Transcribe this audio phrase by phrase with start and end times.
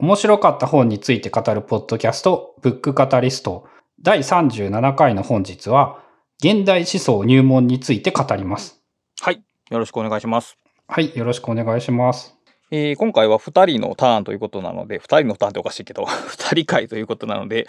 [0.00, 3.66] 面白かった本について語るポッドキャスト、ブックカタリスト、
[4.00, 5.98] 第37回の本日は、
[6.38, 8.80] 現代思想入門について語ります。
[9.20, 9.42] はい。
[9.70, 10.56] よろしくお願いします。
[10.86, 12.36] はい、よろしくお願いします。
[12.70, 17.66] えー今回は2人のターンということなので、2人のターンっておかしいけど、 2人会ということなので、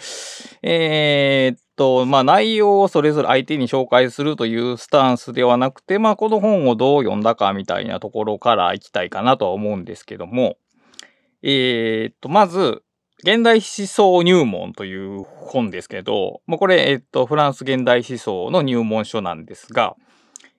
[0.62, 10.58] えーっと、まあ内容をそれぞれ相手に紹介するというスタンスではなくて、まあこの本をどう読んだかみたいなところから行きたいかなとは思うんですけども、
[11.42, 12.82] えーっと、まず、
[13.22, 19.96] 現代思想入門という本ですけど、まあ、これ、えっと、フランス現代思想の入門書なんですが、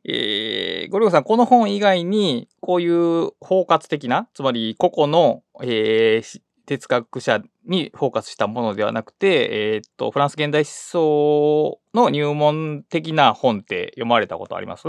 [0.03, 14.87] えー、ゴリゴさん、この本以外に、こういう包括的な、つまり個々の、えー哲学者にフォーカスしたものではなくて、えーっと、フランス現代思想の入門的な本って読まれたことあります？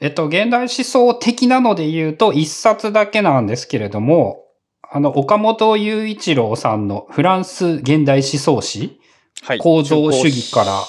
[0.00, 4.44] えっと、現代思想的なので言うと、一冊だけなんですけれども、
[4.92, 9.00] あの、岡本雄一郎さんのフランス現代思想史
[9.42, 9.58] はい。
[9.58, 10.82] 構造主義から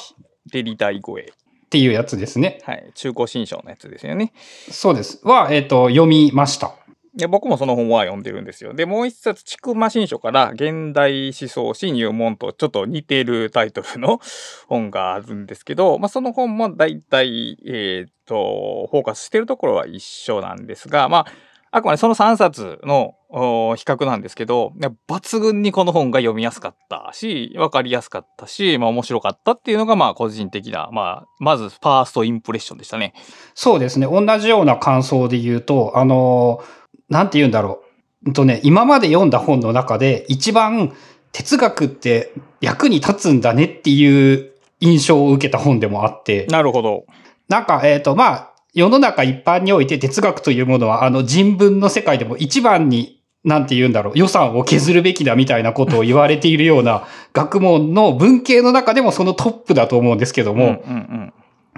[0.52, 1.22] デリダイ語へ。
[1.22, 1.26] っ
[1.70, 2.60] ていうやつですね。
[2.64, 2.92] はい。
[2.96, 4.34] 中古新書のやつですよね。
[4.72, 5.22] そうです。
[5.24, 6.74] は、えっと、読みました。
[7.14, 8.74] で僕もその本は読んでるんですよ。
[8.74, 14.20] で、もう一冊、ちくま新書から現代思想史入門とちょっと似てるタイトルの
[14.68, 21.26] 本があるんですけど、 まあ、その本も大体、えっ、と、フォーカスしてるところは一緒なんですが、まあ、
[21.74, 33.14] あくまでその3冊のお比較なんですけど、ね抜群にこの本が読みやすかったし、わかりやすかったし、まあ面白かったっていうのが、まあ個人的な、まあ、まずファーストインプレッションでしたね。
[33.56, 34.06] そうですね。
[34.06, 36.62] 同じような感想で言うと、あの、
[37.10, 37.84] なんて言うんだろ
[38.26, 38.28] う。
[38.28, 40.94] うんとね、今まで読んだ本の中で一番
[41.32, 47.06] 哲学って役に立つんだねっていう印象を受けた本でもあって、なるほど。
[47.48, 60.84] なんか、えっ、と、まあ、世の中一般において哲学というものは、あの人文の世界でも一番に、なんて言うんだろう、予算を削るべきだみたいなことを言われているような学問の文系の中でもそのトップだと思うんですけども。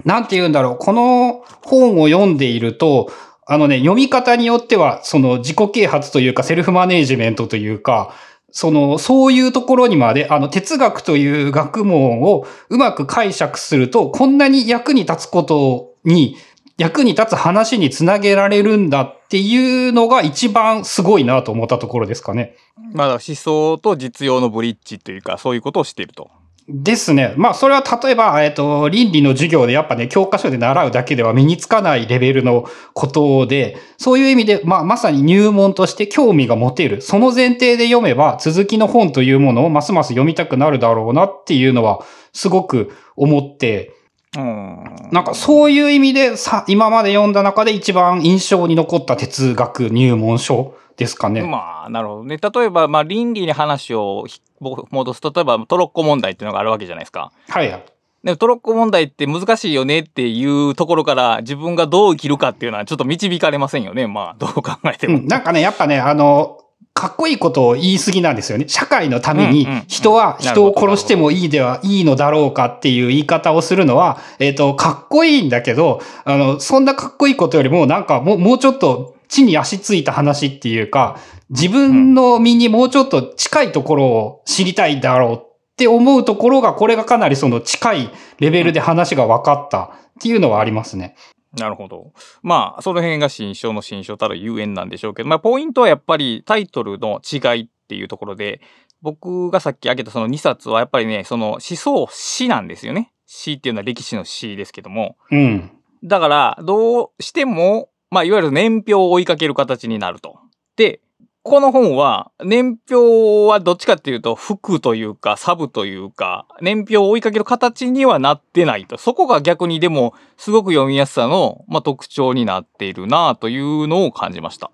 [0.06, 3.12] なんて言うんだろう、この本を読んでいると、
[3.46, 8.14] あのね、読み方によっては、その自己啓発というか、セルフマネージメントというか、
[8.52, 16.38] その、そういうところにまで、あの、哲学という学問をうまく解釈すると、こんなに役に立つことに、
[16.84, 22.58] 役に立つ話につなげられるんだっていうのが一番すごいなと思ったところですかね。
[22.92, 26.30] まあ、思想と実用のブリッジというか、そういうことをしていると。
[26.68, 27.34] ですね。
[27.38, 37.02] まあ、それは例えば、えっと、倫理の授業でやっぱね、教科書で習うだけでは身につかないレベルのことで、そういう意味で、まあ、まさに入門として興味が持てる。
[37.02, 43.93] その前提で読めば、続きの本というものをますます読みたくなるだろうなっていうのは、すごく思って、うん。
[44.36, 51.44] なんかそういう意味で、さ、今まで読んだ中で一番印象に残った哲学入門書ですかね。
[51.44, 52.38] まあ、なるほどね。
[52.38, 57.32] 例えば、まあ、倫理に話をひ戻すと、例えばトロッコ問題っていうのがあるわけじゃないですか。
[57.50, 57.86] はいはい。
[58.24, 64.08] でもトロッコ問題って難しいよねっていうところから自分がどう生きるかっていうのはちょっと導かれませんよね。
[64.08, 65.18] まあ、どう考えても。
[65.18, 66.63] うん、なんかね、やっぱね、あの、
[66.94, 68.66] かっこいいことを言い過ぎなんですよね。
[68.68, 81.18] 社会のためにうんうんうん人は人を殺してもいいではいいのだろうかっていう言い方をするのは、えっ、と、かっこいいんだけど、あの、そんなかっこいいことよりも、なんかもう、もうちょっと地に足ついた話っていうか、
[81.50, 85.40] 自分の身にもうちょっと近いところを知りたいだろうっ
[85.76, 89.90] て思うところが、これがかなりその近いレベルで話が分かったっ
[90.22, 91.16] ていうのはありますね。
[91.58, 92.14] なるほど。
[92.42, 98.62] まあ、その辺が新書の新書たるゆえんなんでしょうけど、まあ、ポイントはやっぱりタイトルの違いっていうところで、
[99.02, 103.14] 僕がさっき挙げたその2冊はやっぱりね、その思想史なんですよね。
[103.26, 105.18] 史っていうのは歴史の史ですけども。
[105.30, 105.72] うん。
[106.04, 110.40] だから、どうしても、まあ、いわゆる年表を追いかける形になると。
[110.76, 111.02] で、
[111.46, 118.98] この本は、年表はどっちかっていうと、服というか、サブというか、年表を追いかける形にはなってないと。
[118.98, 124.72] そこが逆にでも、すごく読みやすさの、まあ、特徴になっているなというのを感じました。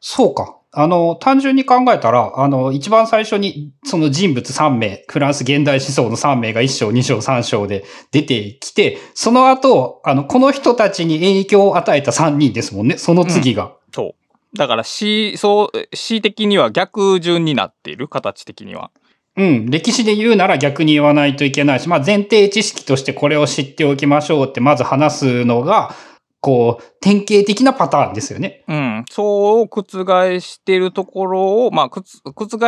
[0.00, 0.56] そうか。
[0.72, 12.96] あの、単純に考えたら、あの、一番最初に、その人物3名、フランス現代思想の3名が1章、2章、3章で出てきて、その後、あの、この人たちに影響を与えた3人ですもんね。
[12.96, 13.72] その次が。
[13.92, 14.23] そう。
[14.56, 18.90] だから、詩、そう、詩的には逆順になっている、形的には。
[19.36, 19.66] うん。
[19.66, 25.94] 歴史で言うなら逆に言わないといけないし、まあ前提知識としてこれを知っておきましょうってまず話すのが、
[26.40, 28.64] こう、典型的なパターンですよね。
[28.68, 29.04] うん。
[29.10, 32.04] そう覆しているところを、まあ、覆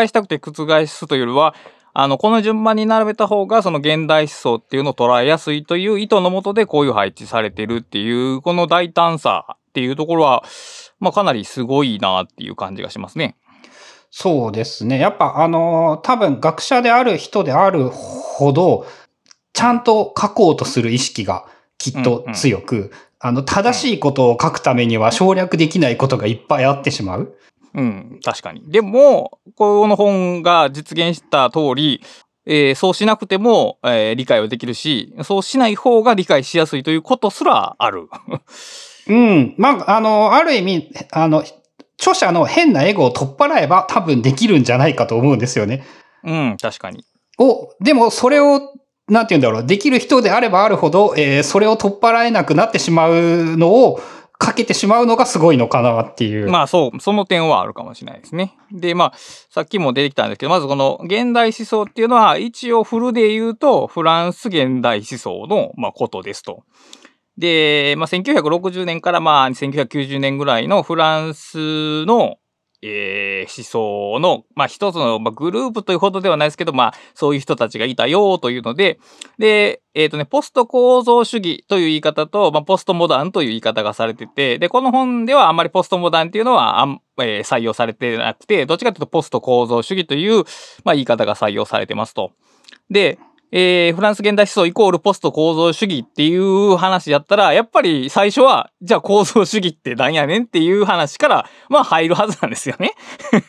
[0.06, 1.54] したくて覆すというよりは、
[1.92, 10.42] あの、この順番に並べた方が、その現代思想っていうのを捉えやすいという意図のもとでこういう配置されてるっていう、この大胆さっていうところは、
[11.00, 13.36] まあ、かなりすごいなっていう感じがしますね。
[14.10, 14.98] そうですね。
[14.98, 18.86] やっぱあの、多分学者である人であるほど、
[19.52, 21.44] ちゃんと書こうとする意識が
[21.76, 22.90] きっと強く、うんうん、
[23.20, 27.36] あの、正しいことを書くためには省略できないことがいっぱいあってしまう。
[27.74, 28.62] うん、確かに。
[28.70, 32.00] でも、この本が実現した通り、
[32.46, 38.08] えー、そうしなくても、えー、理解はできるし、そうしない方が理解しやすいということすらある。
[39.08, 39.54] うん。
[39.56, 41.44] まあ、あの、ある意味、あの、
[41.98, 45.84] 著者の変なエゴを取っ払えば多分できるんじゃないかと思うんですよね。
[46.24, 47.04] うん、確かに。
[47.38, 48.60] お、でもそれを、
[49.08, 54.00] なんて言うんだろう、できる人であればあるほど、えー、それを取っ払えなくなってしまうのを、
[54.38, 56.50] かけてしまうのがすごいのかなっていう。
[56.50, 58.54] まあそう、その点はあるかもしれないですね。
[58.70, 59.12] で、まあ、
[59.50, 66.64] さっきも出てきたんですけど、まずこの現代思想っていうのは、一応フルで言うと、フランス現代思想の、まあ、ことですと。
[67.38, 72.38] で、まあ、1960年からまあ1990年ぐらいのフランスの、
[72.82, 78.98] えー、思想の、まあ、一つの、まあ、グループというほどではないですけど、まあ、そういう人たちがいたよというので、
[79.38, 90.44] で、えっ、ー、とね、ポスト構造主義という言い方と、まあ、ポストモダンという言い方がされてて、で、この本ではあんまりポストモダンっていうのはあん、えー、採用されてなくて、どっちかというとポスト構造主義という、
[90.84, 92.32] まあ、言い方が採用されてますと。
[92.90, 93.18] で、
[93.52, 102.92] えー、フランス現代思想イコールポスト構造主義っていう話やったら、やっぱり最初は、じゃあ構造主義って何やねんっていう話から、まあ入るはずなんですよね。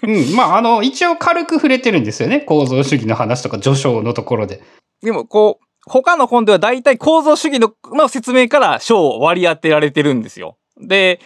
[0.03, 0.35] うん。
[0.35, 2.41] まあ、あの、一応軽く触れてるんですよね。
[2.41, 4.61] 構造主義の話とか序章のところで。
[5.01, 10.57] でも、こう、他の本では大体構造主義のの説明から章を割り当てられてるんですよ。
[10.79, 11.19] で、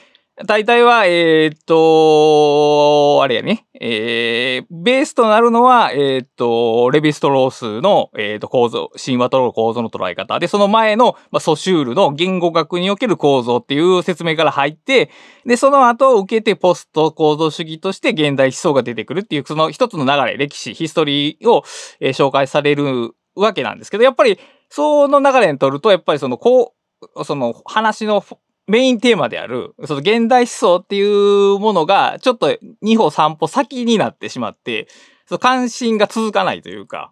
[0.45, 10.39] 大体は、えー、っと、あれやね、えー、ベースとなるのは、えー、っと、レヴィストロースの、えー、っと、構造、神話との構造の捉え方。
[10.39, 15.09] で、その前の、まあ、ソシュールの言語学における構造っていう説明から入って、
[15.45, 21.63] で、その後受けてポスト構造主義として現代思想が出てくるっていう、その一つの流れ、歴史、ヒストリーを、
[21.99, 24.39] え、紹介されるわけなんですけど、やっぱり、
[24.69, 26.73] その流れにとると、やっぱりその、こ
[27.15, 28.23] う、その話の
[28.67, 32.49] メインテーマである、その現代思想っていうものが、ちょっと
[32.83, 34.87] 2歩3歩先になってしまって、
[35.25, 37.11] その関心が続かないというか、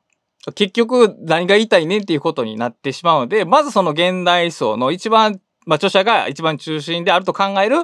[0.56, 7.78] 結局何が言いたいねっていうことになってしまうので、まずその現代思想の一番、まあ著者が一番中心であると考える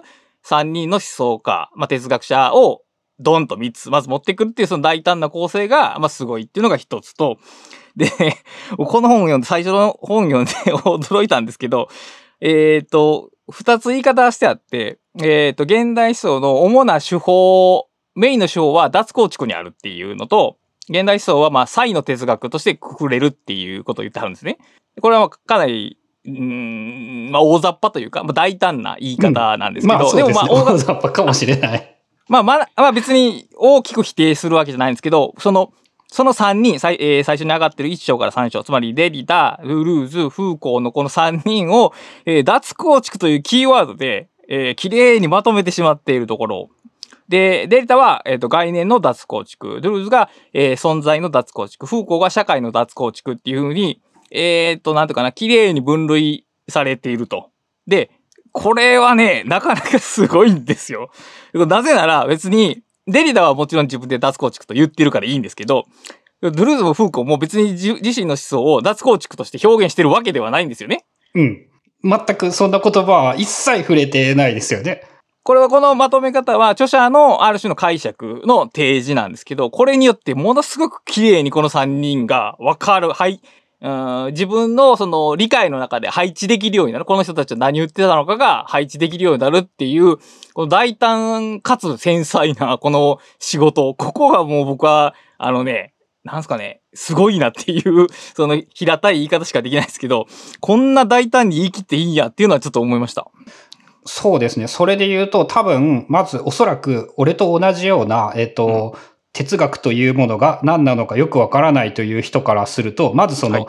[0.45, 2.81] 3人の思想家、まあ哲学者を
[3.19, 7.37] ドンと3つ、まず持ってくるっていうその大胆な構成が、まあすごいっていうのが一つと、
[7.95, 8.09] で、
[8.77, 10.51] この本を読んで、最初の本を読んで
[10.83, 11.87] 驚いたんですけど、
[12.41, 20.57] えっ、ー、と、二つ言い方してあって、えっ、ー、と、現代思想の主な手法、メインの手法は脱構築にあるっていうのと、
[20.89, 24.57] 現代思想はまあ、差異の哲学としてくくれるっていうことを言ってはるんですね。
[25.01, 31.95] これはかなり、うん、まあ、大雑把というか、まあ、大胆な言い方なんですけど、うんまあ、でもまあ、大雑把かもしれない。
[32.27, 35.73] まあ、まあ、まあ別に大きく否定するわけじゃないんですけど、その、
[36.15, 41.91] その3人、最,、えー、最初に上がってる1章から3章、つまりデリダ、ルルーズ、フーコーのこの3人を、
[42.25, 46.69] えー、脱構築というキーワードで、えー、綺麗にまとめてしまっているところ。
[47.27, 49.81] で、デリタは、えーと、概念の脱構築。
[49.81, 51.85] ドゥルーズが、えー、存在の脱構築。
[51.85, 54.01] フーコーが社会の脱構築っていうふうに、
[54.31, 57.49] えっ、ー、と、なんとかな、綺麗に分類されていると。
[57.87, 58.09] で、
[58.53, 61.11] これはね、なかなかすごいんですよ。
[61.53, 65.85] なぜなら別に、デリダはもちろん自分で脱構築と言ってるからいいんですけど、
[66.41, 71.05] ドゥルーズもフーコーも別に自身の思想を脱構築として表現してるわけではないんですよね。
[71.33, 71.67] うん。
[72.03, 75.03] 全くそんな言葉は一切触れてないですよね。
[75.43, 83.41] これはこのまとめ方は著者のある種の解釈の提示なんですけど、これによってものすごく綺麗にこの3人がわかる、はい、
[83.81, 87.05] うん自分のその理解の中で配置できるようになる。
[87.05, 90.17] この人たちは何言ってたのかが配置できるようになるっていう、
[90.53, 93.93] この大胆かつ繊細なこの仕事。
[93.95, 100.25] ここがもう僕は、あのね、なんすかね、すごいなっていう、その平たい言い方しかできないですけど、
[100.59, 103.27] こんな大胆に言い切っていいんやっていうのはちょっと思いました。
[104.05, 104.67] そうですね。
[104.67, 113.67] それで言うと多分、まずおそらく俺と同じような、えっ、ー、と、うん哲学というものが何なのかよくわからないという人からすると、まずその、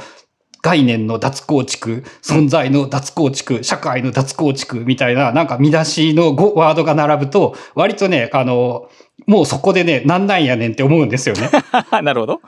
[0.63, 8.89] 概念の脱構築、存在の脱構築、社会の脱構築みたいな、なんか見出しのワードが並ぶと、割とね、あの、
[9.27, 11.51] もうそこでね、なんなんやねんって思うんですよね。
[12.03, 12.41] なるほど。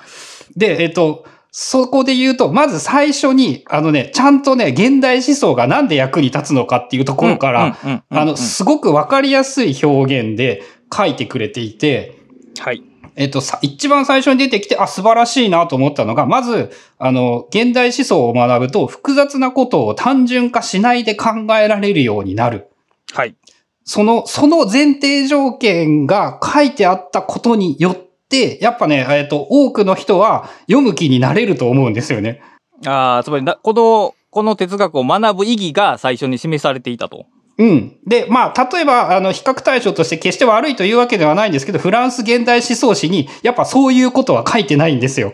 [0.57, 7.77] で、えっと、そこで言うと、まず最初に、あのね、ちゃんとね、現代思想がなんで役に立つのかっていうところから、
[8.11, 10.63] あの、すごくわかりやすい表現で
[10.95, 12.19] 書いてくれていて、
[12.59, 12.83] はい。
[13.19, 22.69] えっと、さ、一番最初に出てきて、あ、素晴らしいなと思ったのが、まず、あの、現代思想を学ぶと、複雑なことを単純化しないで考えられるようになる。
[23.13, 23.35] はい。
[23.83, 27.97] その、その前提条件が書いてあったことによっ
[28.29, 32.41] て、やっぱね、えっと、多くの人は読む気になれると思うんですよね。
[32.87, 37.27] ああ、つまりな、この、この哲学を学ぶ意義が最初に示されていたと。
[37.59, 37.97] うん。
[38.07, 45.33] で、まあ、例えば、あの、比較対象として決して悪いというわけではないんですけど、フランス現代思想史に、やっぱそういうことは書いてないんですよ。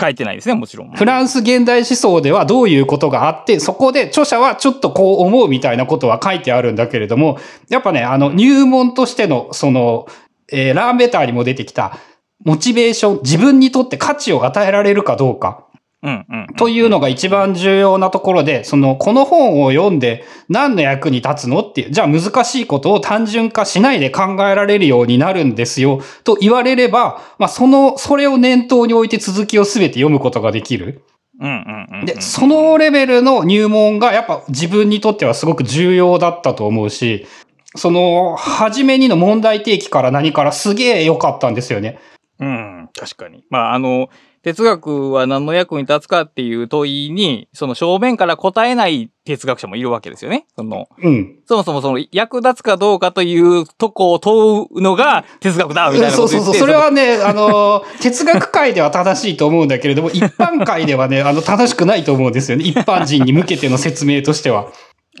[0.00, 0.90] 書いてないですね、もちろん。
[0.90, 10.06] フランス現代思想ではどういうことがあって、そこで著者はちょっとこう思うみたいなことは書いてあるんだけれども、やっぱね、あの、入門としての、その、
[10.50, 11.98] えーラーメーターにも出てきた、
[12.44, 15.67] モチベーション、自分にとって価値を与えられるかどうか。
[16.56, 31.02] というのが一番重要なところで、その、この本を読んで何の役に立つのっていう、じゃあ難しいことを単純化しないで考えられるようになるんですよ、と言われれば、まあ、その、それを念頭に置いて続きをすべて読むことができる。
[32.04, 37.26] で、そのレベルの入門がやっぱ自分にとってはすごく重要だったと思うし、
[37.76, 41.98] その、初めにの問題提起から何からすげえ良かったんですよね。
[42.40, 43.44] うん、確かに。
[43.50, 44.08] まあ、あの、
[44.42, 50.46] 哲学は何の役に立つかっていう問いに、その正面から答えない哲学者もいるわけですよね。
[50.56, 51.38] その、うん。
[51.46, 56.60] そもそもその役立つかどうかというとこを問うのが哲学だみたいなこと言ってそうそうそう。
[56.60, 62.64] それはね、あの、 哲学界では正しいと思うんだけれども、一般界ではね、あの、正しくないと思うんですよね。
[62.64, 64.68] 一般人に向けての説明としては。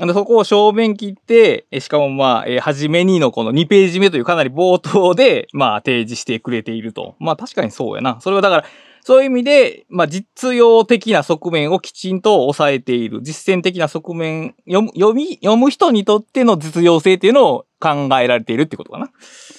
[0.00, 7.16] あの、そこを正面切って、えしかもまあ、えー初めにのこの2ページ目というかなり冒頭で、まあ、提示してくれていると。
[7.18, 8.18] まあ、確かにそうやな。
[8.20, 8.64] それはだから、
[9.08, 13.20] そういう意味で、まあ、実用的な側面をきちんと抑えている。
[13.22, 19.08] 実践的な側面、読む、読み、読む人にとっての実用性っていうのを考えられているってことかな。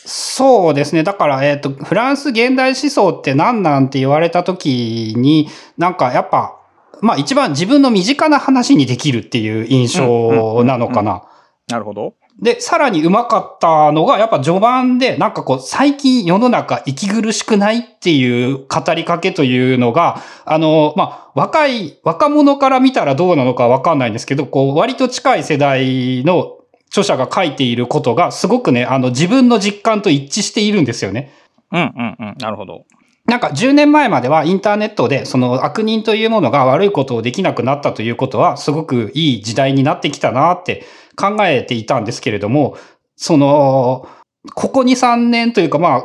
[0.05, 1.01] そうですね。
[1.01, 5.47] だから、えっ、と、フランス現代思想って何なんって言われた時に、
[5.79, 6.55] なんかやっぱ、
[7.01, 11.23] まあ一番自分の身近な話にできるっていう印象なのかな。
[11.67, 12.13] なるほど。
[12.41, 31.33] で、さらにうまかったのが、やっぱ序盤で、なんかこう、最近世の中息苦しくないっていう語りかけというのが、あの、まあ、若い、若者から見たらどうなのかわかんないんですけど、こう、割と近い世代の著者が書いていることが、すごくね、あの、自分の実感と一致しているんですよね。
[31.73, 32.35] うんうんうん。
[32.39, 32.85] なるほど。
[33.29, 40.83] なんか10年前まではインターネットでその悪人というものが悪いことをできなくなったということはすごくいい時代になってきたなって
[41.19, 42.77] 考えていたんですけれども、
[43.15, 44.07] その、
[44.55, 46.03] ここ2、3年というかまあ、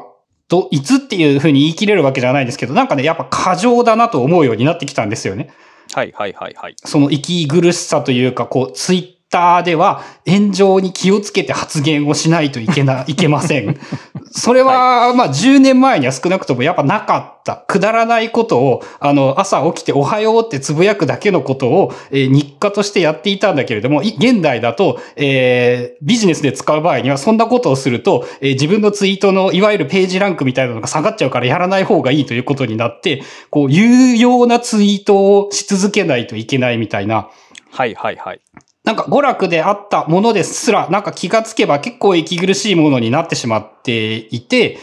[0.48, 5.50] ど、いつっていうふうに言い切れるわけじゃないですけど、なんかね、やっぱ過剰だなと思うようになってきたんですよね。
[5.92, 6.74] はいはいはいはい。
[6.84, 13.76] その息苦しさというか、こう、ツイッターでは炎上に気をつけて発言をしないといけな、 いけません。
[14.30, 17.56] それは、まあ10年前には少なくともやっぱなかった。
[17.66, 37.28] くだらないことを、あの、朝起きておはようってつぶやくだけのことを、えー日課としてやっていたんだけれども、い現代だと、えービジネスで使う場合にはそんなことをすると、えー自分のツイートのいわゆるページランクみたいなのが下がっちゃうからやらない方がいいということになって、こう、有用なツイートをし続けないといけないみたいな、
[37.70, 38.40] はいはいはい。
[38.84, 44.78] なんか娯楽であったものですら、なんか気がつけば結構息苦しいものになってしまっていて、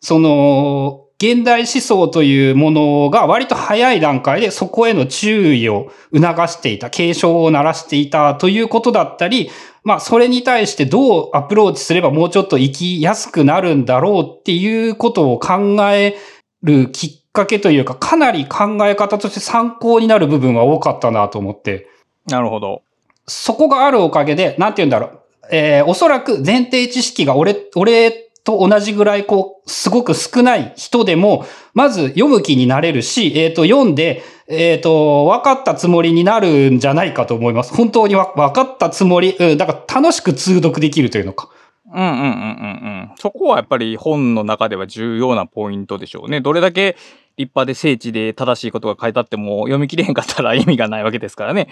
[0.00, 9.50] その、現代思想というものが割と早い段階でそこへの注意を促していた、警鐘を鳴らしていたということだったり、
[9.82, 16.16] まあそれに対してどうアプローチすればもうちょっと生きやすくなるんだろうっていうことを考え
[16.62, 21.88] るきっかけというか、かなり考え方として参考になる部分は多かったなと思って。
[22.28, 22.82] なるほど。
[23.30, 25.20] そこがあるおかげで、なんて言うんだろう。
[25.52, 28.10] えーおそらく前提知識が俺、俺
[28.44, 37.74] と同じぐらい、こう、すごく少ない人でも、まず読む気になれるし、えっ、と、読んで、えっ、と、分かったつもりになるんじゃないかと思います。
[37.74, 41.50] 本当にわ分かったつもり、うん、だから楽しく通読できるというのか。
[41.92, 43.10] うんうんうんうんうん。
[43.16, 46.40] そこはやっぱり本の中では重要なポイントでしょうね。
[46.40, 46.96] どれだけ
[47.36, 51.68] 立派で精緻で正しいことが書いてあっても読み切れへんかったら意味がないわけですからね。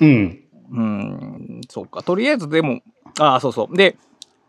[0.00, 0.40] うん。
[0.72, 2.02] うん、そうか。
[2.02, 2.80] とりあえずでも、
[3.18, 3.76] ああ、そうそう。
[3.76, 3.96] で、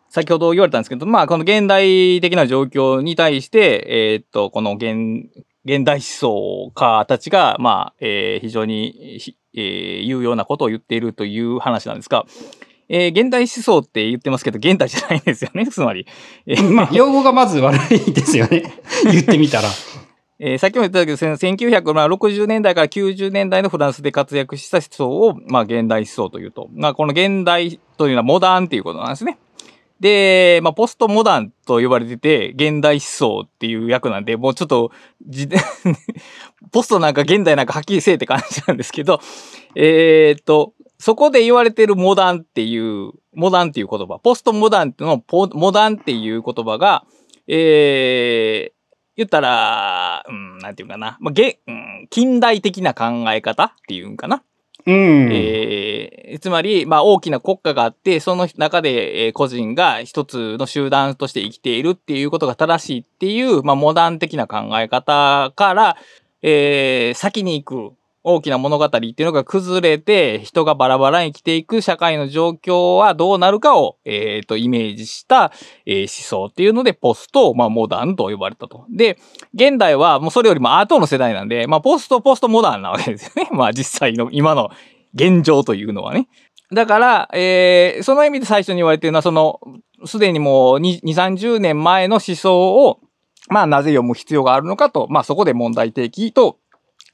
[0.10, 5.28] 先ほど言われたんですけど、まあ、この現代的な状況に対して、えーっと、この現、
[5.66, 9.20] 現代思想家たちが、まあ、えー非常に、
[9.56, 12.26] えー有用なことを言っているという話なんですが、
[12.90, 16.06] えー現代思想って言ってますけど、現代じゃないんですよね、つまり。
[16.46, 18.64] えーまあ、用語がまず悪いですよね。
[19.12, 19.70] 言ってみたら。
[20.46, 26.68] えーさっきも言ったけど、1960年代から90年代のフランスで活躍した思想を、まあ、現代思想というと。
[26.74, 29.38] まあ、この現代というのはモダンっていうことなんですね。
[30.02, 34.92] で、まあ、ポストモダンと呼ばれてて、現代思想っていう役なんで、もうちょっと、
[36.74, 39.22] ポストなんか現代なんかはっきりせえって感じなんですけど、
[39.76, 47.06] えーっと、そこで言われてるモダンっていう、モダンっていう言葉、ポストモダンのポモダンっていう言葉が、
[47.48, 48.73] え
[49.16, 51.18] 言ったら、うん、なんていうかな。
[51.20, 54.44] まあ、げ、うん、近代的な考え方っていうんかな。
[54.86, 55.30] うん。
[55.32, 65.98] えーつまり、まあ、大きな国家があって、その中で、えー個人が一つの集団として生きているっていうことが正しいっていう、まあ、モダン的な考え方から、
[66.42, 75.52] えー先に行く大きな物語っていうのが崩れて、人がバラバラに生きていく社会の状況はどうなるかを、えーと、イメージした、
[75.86, 78.86] えー思想っていうので、ポスト、まあ、モダンと呼ばれたと。
[78.90, 79.18] で、
[79.54, 83.50] 現代はもうそれよりも後の世代なんで、まあ、ポスト、ポストモダンなわけですよね。
[83.56, 84.70] まあ、実際の今の
[85.14, 86.30] 現状というのはね。
[86.72, 89.60] だから、えーその意味で最初に言われているのは、その、
[90.06, 93.00] すでにもう2、30年前の思想を、
[93.50, 96.58] まあ、なぜ読む必要があるのかと、まあ、そこで問題提起と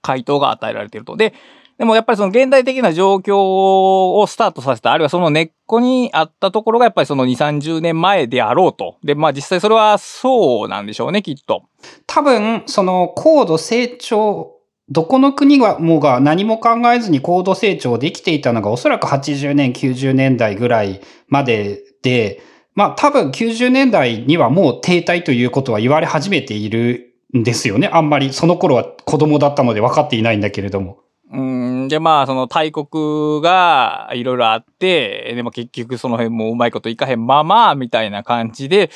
[0.01, 1.15] 回答が与えられていると。
[1.15, 1.33] で、
[1.79, 8.97] でもやっぱりその現代的な状況をスタートさせた、あるいはその根っこにあったところがやっぱりその2、30年前であろうと。
[9.01, 11.63] で、まあ実際それはそうなんでしょうね、きっと。
[12.05, 14.57] 多分、その高度成長、
[14.89, 22.41] どこの国がもうが何も考えずに高度成長できていたのがおそらく80年、90年代ぐらいまでで、
[22.75, 27.89] まあ多分90年代にはもう停滞ということは言われ始めているですよね。
[27.91, 30.99] あんまりその頃は子供だったので分かっていないんだけれども。
[31.31, 38.89] うん、で、まあ、その大国がいろいろあって、でも結局その辺もうまいこといかへんまま、みたいな感じで、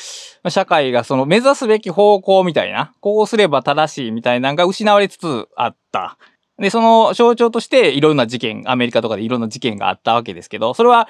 [0.49, 6.17] 社会がその目指すべき方向みたいな、こうすれば正しいみたいなのが失われつつあった。
[6.57, 11.07] で、その象徴としていろんな事件、アメリカとかでいろんな事件があったわけですけど、それは、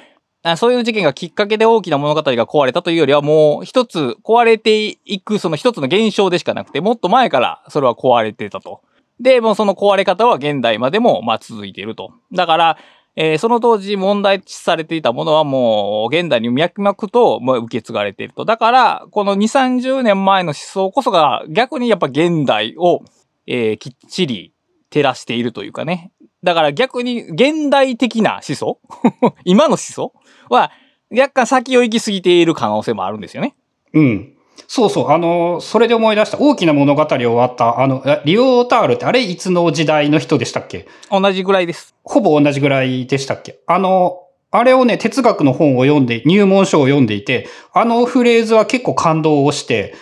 [0.57, 8.81] そういう事件がきっかけで大きな物語が壊れたというよりはもう一つ壊れていくその一つの現象でしかなくて、もっと前からそれは壊れてたと。
[9.19, 12.11] で、もうその壊れ方は現代までも、まあ続いていると。
[12.33, 12.77] だから、
[13.15, 18.43] えーその当時問題視されていたものはもう現代に脈々ともう受け継がれていると。
[18.43, 19.41] だから、この2、
[19.81, 23.01] 30年前の思想こそが逆にやっぱ現代を、
[23.45, 24.53] えーきっちり
[24.89, 26.11] 照らしているというかね。
[26.43, 28.77] だから逆に現代的な思想？
[29.45, 30.11] 今の思想？
[30.49, 30.71] は
[31.09, 33.55] 若干先を行き過ぎている可能性もあるんですよね。
[33.93, 34.33] うん。
[34.67, 35.09] そうそう。
[35.11, 40.87] あの、それで思い出した大きな物語終わった、あの、えリオタールってあれいつの時代の人でしたっけ？
[41.09, 41.95] 同じぐらいです。
[42.03, 43.59] ほぼ同じぐらいでしたっけ？
[43.67, 44.19] あの、
[44.51, 49.93] あれをね、哲学の本を読んで、入門書を読んでいて、あのフレーズは結構感動をして。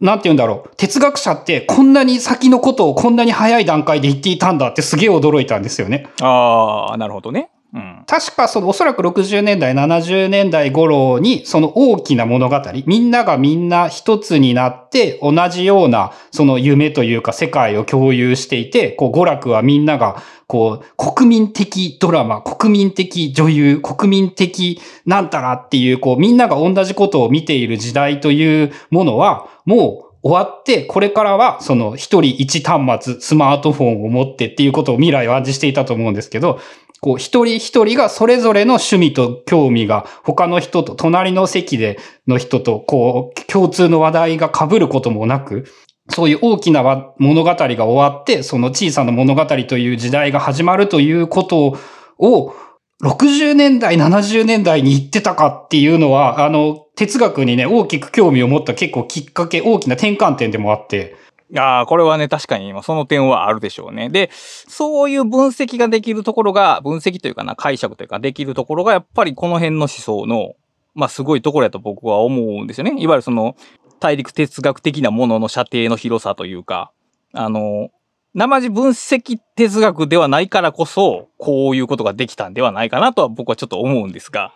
[0.00, 0.76] なんて言うんだろう。
[0.76, 6.08] 哲学者ってこんなに先のことをこんなに早い段階で言っていたんだってすげえ驚いたんですよね。
[6.20, 7.50] ああ、なるほどね。
[7.72, 8.02] うん。
[8.06, 36.58] 確かそのおそらく60年代、70年代頃にその大きな物語、みんながみんな一つになって同じようなその夢というか世界を共有していて、こう娯楽はみんながこう国民的ドラマ、国民的女優、国民的なんたらっていうこうみんなが同じことを見ている時代というものはもう終わって、これからはその一人一端末、スマートフォンを持ってっていうことを未来を暗示していたと思うんですけど、
[37.00, 45.64] こう、一人一人がそれぞれの趣味と興味が他の人と、隣の席での人と、こう、共通の話題が被ることもなく、
[46.10, 46.82] そういう大きな
[47.18, 51.78] 物語が終わって、その小さな物語という時代が始まるということ
[52.18, 52.54] を、
[53.02, 61.16] 60年代、70年代に言ってたかっていうのは、あの、哲学にね、大きく興味を持った結構きっかけ、大きな転換点でもあって、
[61.56, 64.08] ああ、これはね、確かに、まあその点はあるでしょうね。
[64.08, 70.54] で、そういう分析ができるところが、分析というかな、解釈というかできるところが、やっぱりこの辺の思想の、
[70.94, 72.94] まあすごいところやと僕は思うんですよね。
[72.98, 73.56] いわゆるその、
[73.98, 76.92] 大陸哲学的なものの射程の広さというか、
[77.32, 77.90] あの、
[78.34, 84.52] 生地分析哲学ではないからこそ、こういうことができたんではないかなとは僕はちょっと思うんですが。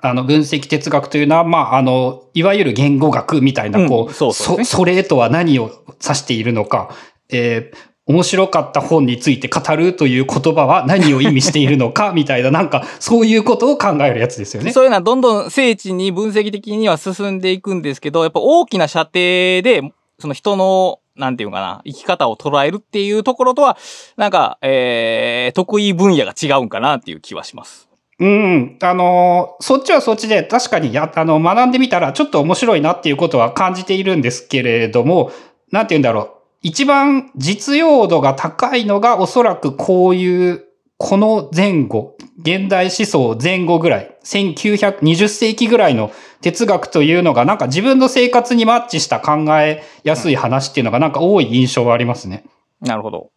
[0.00, 5.70] あの、分析哲学というのは、まあ、あの、いわゆる言語学みたいな、こう、そ、それとは何を
[6.02, 6.90] 指しているのか、
[7.30, 14.72] えー面白かった本について語るという言葉は何を意味しているのか、 みたいな、なんか、そういうことを考えるやつですよね。
[14.72, 19.82] そういうのはどんどん精緻に分析的には進んでいくんですけど、やっぱ大きな射程で、
[20.20, 23.76] その人の、なんていうのかな、生き方を捉えるっていうところとは、
[24.16, 27.88] なんか、えー、得意分野が違うんかなっていう気はします。
[28.18, 28.78] うん。
[28.80, 35.32] あのーそっちはそっちで確かにや、あの、学んでみたらちょっと面白いなっていうことは感じているんですけれども、
[35.70, 36.30] なんて言うんだろう。
[36.62, 40.64] 一番実用度が高いのがおそらくこういう、
[40.98, 52.44] この前後、現代思想前後ぐらい、1920世紀ぐらいの哲学というのがなんか自分の生活にマッチした考えやすい話っていうのがなんか多い印象はありますね。
[52.80, 53.30] なるほど。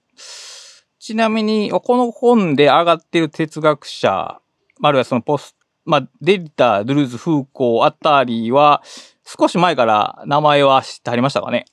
[1.00, 4.40] ちなみに、この本で上がってる哲学者、
[4.82, 5.56] あるいはそのポス
[5.90, 8.84] まあ、デリタ、ドゥルーズ、フーコーあたりは、
[9.26, 11.66] 少し前から名前は知ってありましたかね？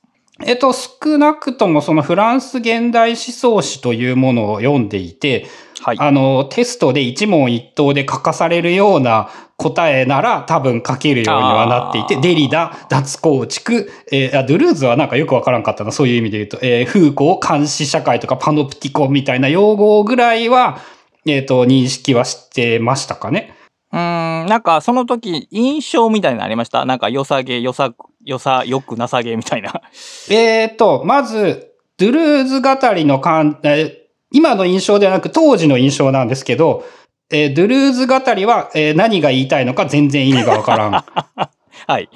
[0.44, 5.46] えっと、少なくともそのフランス現代思想史というものを読んでいて、
[5.82, 5.96] はい。
[5.98, 20.78] あの、テストで一問一答で書かされるような答えなら多分書けるようにはなっていて、デリダ、脱構築、えーあドゥルーズはなんかよくわからんかったな、そういう意味で言うと、えー、フーコー、監視社会とかパノプティコンみたいな用語ぐらいは、
[21.26, 23.54] えっ、と、認識はしてましたかね？
[23.92, 26.84] うーん、なんかその時、印象みたいなのありました？
[26.84, 27.94] なんか良さげ、良さ、
[28.26, 29.80] 良さ、よくなさげみたいな。
[30.28, 36.84] えっ、と、まず、ドゥルーズ語りのかん、えー今の印象ではなく当時の印象なんですけど、
[37.30, 40.92] えードゥルーズ語りは、えー何が言いたいのか全然意味がわからん。
[41.86, 42.10] はい。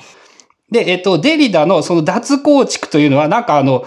[0.72, 3.86] で、えっと、デリダのその脱構築というのは、なんかあの、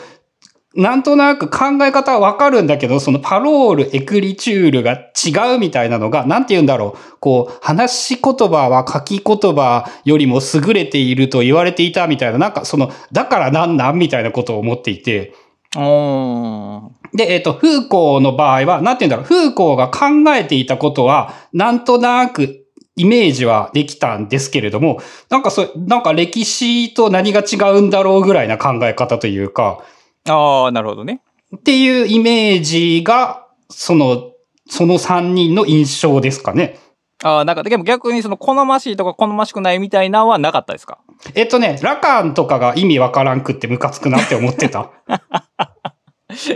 [0.75, 7.17] なんとなく考え方はわかるんだけど、そのパロール、エクリチュールが違うみたいなのが、なんて言うんだろう。
[7.19, 15.33] こう、話し言葉は書き言葉よりも優れていると言われていたみたいな、なんかその、だからなんなんみたいなことを思っていて。
[15.75, 16.91] うーん。
[17.13, 19.45] で、えっーコーの場合は、なんて言うんだろう。
[19.45, 29.83] フーコーが考えていたことは、なんとなくイメージはできたんですけれども、なんかそ、なんか歴史と何が違うんだろうぐらいな考え方というか、
[30.27, 31.21] ああ、なるほどね。
[31.55, 34.31] っていうイメージが、その、
[34.69, 36.79] その3人の印象ですかね。
[37.23, 40.99] ああ、なんか、でも逆にその好ましいとか好ましくないみたいなのはなかったですか？
[41.35, 44.91] えっとね、ラカンとかが意味わからんくってムカつくなって思ってた。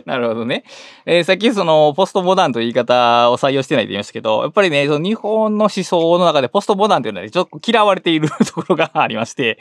[0.06, 0.64] なるほどね。
[1.06, 9.60] えーさっきそのポストモダンという言い方を採用してないって言いましたけど、やっぱりね、その日本の思想の中でポストモダンというのはねちょっと嫌われているところがありまして、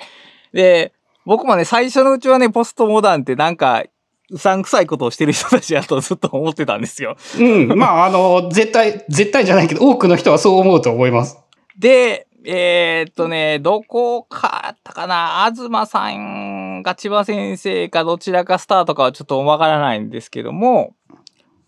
[0.52, 0.92] で、
[1.26, 3.90] 僕もね、最初のうちはね、ポストモダンってなんか、う
[4.36, 7.16] さんくさいことをしてる人たちだとずっと思ってたんですよ。
[7.38, 7.68] うん。
[7.78, 11.38] まあ、あの、絶対、絶対じゃないけど、多くの人はそう思うと思います。
[11.78, 20.94] で、えーっとね、どこかだったかな、東さんが千葉先生かどちらかスタートかはちょっとわからないんですけども、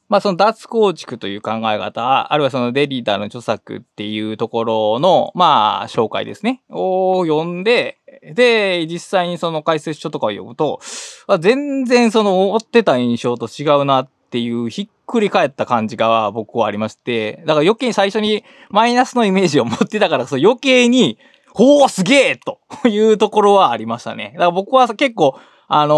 [0.09, 10.81] まあその脱構築という考え方、あるいはそのデリーダーの著作っていうところの、まあ紹介ですね、を読んで、で、実際にその解説書とかを読むと、
[11.27, 21.19] あ全然その追ってた印象と違うなっていうひっくり返った感じが僕はありまして、だから余計に最初にマイナスのイメージを持ってたからそ余計に、
[21.53, 24.33] ほーすげえというところはありましたね。
[24.35, 25.95] だから僕は結構、あの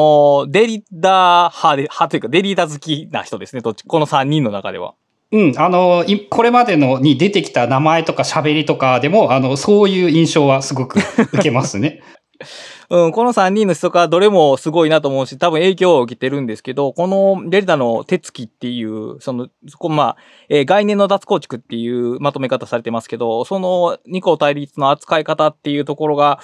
[0.46, 3.62] ーデリダー派で、派というかデリダー好きな人ですね。
[3.62, 4.94] どっち、この3人の中では。
[5.32, 5.52] うん。
[5.56, 12.02] あの、これまでのに出てきた名前とか喋りとかでも、あの、そういう印象はすごく受けますね。
[12.90, 20.16] うん、この3人の人がどれもすごいなと思うし、多分影響を受けてるんですけど、このデリダの手つきっていう、その、そこまあ、
[20.48, 26.40] えー概念の脱構築っていうまとめ方されてますけど、その二項対立の扱い方っていうところが、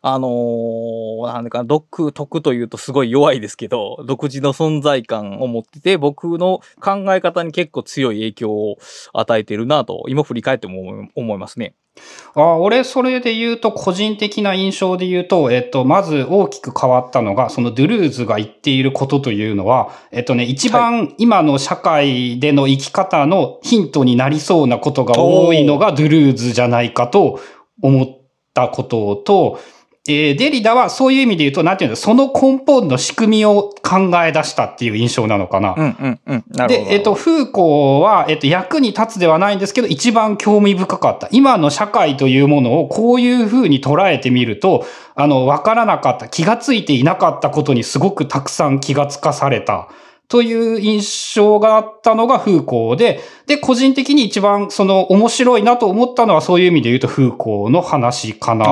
[0.00, 8.78] あのーなんだかな、独特というとすごい弱いですけど、独自の存在感を持ってて、僕の考え方に結構強い影響を
[9.12, 11.74] 与えてるなと、今振り返っても思いますね。
[12.34, 27.40] あ俺、それで言うと、個人的な印象で言うと、えっと、まず大きく変わったのが、そのドゥルーズが言っていることというのは、えっとね、一番今の社会での生き方のヒントになりそうなことが多いのがドゥルーズじゃないかと
[27.82, 28.06] 思っ
[28.54, 29.58] たことと、
[30.10, 35.74] えーデリダはそういう意味で言うと、なんていうの、その根本の仕組みを考え出したっていう印象なのかな。
[35.76, 36.44] うんうんうん。
[36.50, 36.88] なるほど。
[36.88, 41.28] で、えっと、フーコーは、えっと、役に立つではないんですけど、一番興味深かった。
[41.30, 49.88] 今の社会というものをこういう風に捉えてみると、あの、わからなかった、気がついていなかったことにすごくたくさん気がつかされた。
[50.30, 58.64] という印象があったのがフーコーで、で、個人的に一番その面白いなと思ったのはそういう意味で言うとフーコーの話かな。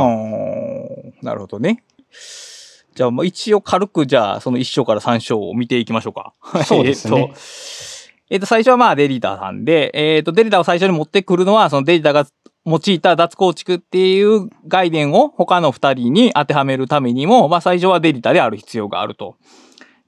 [1.23, 1.83] なるほどね。
[2.95, 6.35] じゃあ、まあ一応軽く、じゃあ、その1章から3章を見ていきましょうか。
[6.65, 7.35] そうですね えっと、
[8.31, 12.27] えっと、最初はまあ、デリダーさんで、えっと、デリダーを最初に持ってくるのは、そのデリダーが
[12.67, 19.37] 用いた脱構築っていう概念を他の2人に当てはめるためにも、まあ、最初はデリダーである必要があると。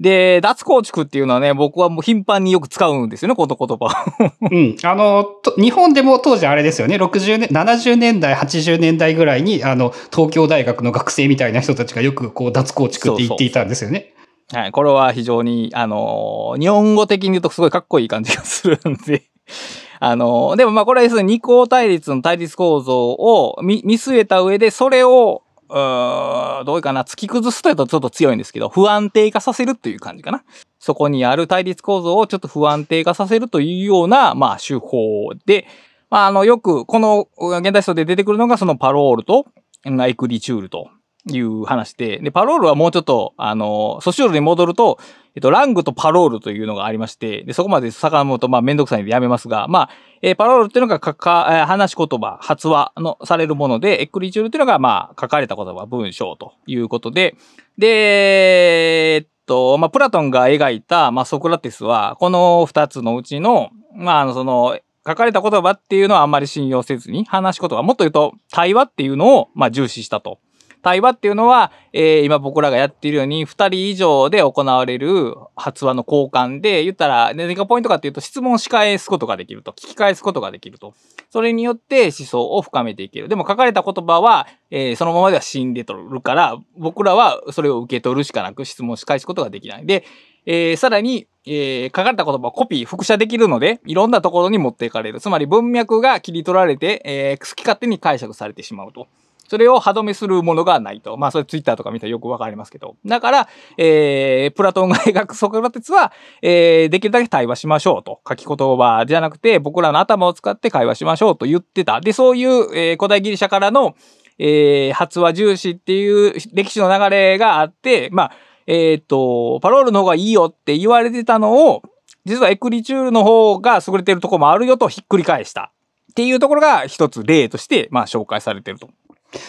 [0.01, 4.07] で、脱構築っていうのはね、僕はもう頻繁によく使うんですよね、この言葉。
[4.51, 4.77] うん。
[4.83, 14.15] あの、と日本でも当時あれですよね、60年、70年代、80年代ぐらいに、あの、東京大学の学生みたいな人たちがよくこう、脱構築って言っていたんですよね。
[14.53, 19.23] はい、これは非常に、あのー日本語的に言うとすごいかっこいい感じがするんで、
[20.01, 30.43] あのーでもまあこれは要するに二項対立の対立構造を見見据えた上で、それを、うどういうかな、突き崩すというとちょっと強いんですけど、不安定化させるっていう感じかな。
[30.79, 35.67] そこにある対立構造をちょっと不安定化させるというような、まあ手法で、
[36.11, 39.47] まああの、よくこの現代史で出てくるのがそのパロールと
[39.85, 40.89] エクリチュールと
[41.29, 44.99] いう話で、で、パロールはもうちょっと、あの、ソシュールに戻ると、
[45.35, 49.91] えっと、ラングとパロールというのがありまして、で、そこまで遡ると、まあ、めんどくさいんでやめますが、まあ、
[50.23, 57.37] えーパロールっていうのがかか、えー話し言葉、発話のされるもので、エクリチュールっていうのが、まあ、書かれた言葉、文章ということで、
[57.79, 70.39] で、えっと、まあ、プラトンが描いた、まあ、ソクラテスは、この二つのうちの、まあ、あの、その、書かれた言葉っていうのはあんまり信用せずに、話し言葉、もっと言うと、対話っていうのを、まあ、重視したと。
[70.83, 79.73] 対話っていうのは、えー今僕らがやっているように、二人以上で行われる発話の交換で、言ったら、何がポイントかっていうと、質問し返すことができると。
[79.73, 80.95] 聞き返すことができると。
[81.31, 83.29] それによって思想を深めていける。
[83.29, 89.87] でも書かれた言葉は、えーそのままでは死んでとるから、僕らはそれを受け取るしかなく質問し返すことができない。
[89.87, 90.05] で、
[90.47, 95.21] えーさらに、えー書かれた言葉をコピー、複写できるので、いろんなところに持っていかれる。
[95.21, 99.07] つまり文脈が切り取られて、えー好き勝手に解釈されてしまうと。
[99.51, 101.17] それを歯止めするものがないと。
[101.17, 102.95] まあ、それツイッターとか見たらよくわかりますけど。
[103.05, 108.21] だから、えー、プラトンが描くソクラテスは、えー、できるだけ対話しましょうと。
[108.29, 112.01] 書き言葉じゃなくて、僕らの頭を使って会話しましょうと言ってた。
[112.01, 113.97] で、そういう、えー古代ギリシャからの、
[114.39, 118.33] えー発話重視っていう歴史の流れがあって、まあ、
[118.69, 121.83] えっ、と、パロールの方がいいよって言われてたのを、
[122.25, 125.73] 実はエクリチュールの方が優れてるとこもあるよとひっくり返した。
[126.11, 128.91] っていうところが一つ例として、まあ、紹介されてると。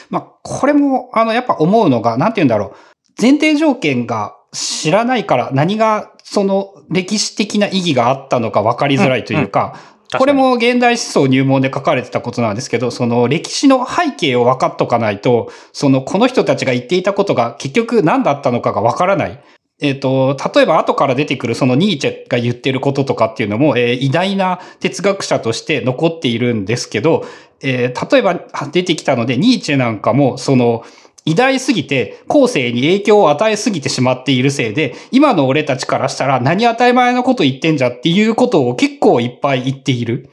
[0.10, 2.76] まあ、これも、あの、やっぱ思うのが、なんて言うんだろう。
[3.22, 9.78] 前提条件が知らないから何がその歴史的な意義があったのか分かりづらいというか、
[10.18, 19.44] これも現代思想入門で書かれてたことなんですけど、その歴史の背景を分かっとかないと、そのこの人たちが言っていたことが結局何だったのかが分からない。
[19.82, 27.26] えっ、と、例えば後から出てくるそのニーチェが言ってることとかっていうのも、えー偉大な哲学者として残っているんですけど、
[27.62, 28.40] えー例えば
[28.72, 30.86] 出てきたので、ニーチェなんかも、その、
[31.26, 40.30] 偉大すぎて、後世に影響を与えすぎてしまっているせいで、今の俺たちからしたら何当たり前のこと言ってんじゃっていうことを結構いっぱい言っている。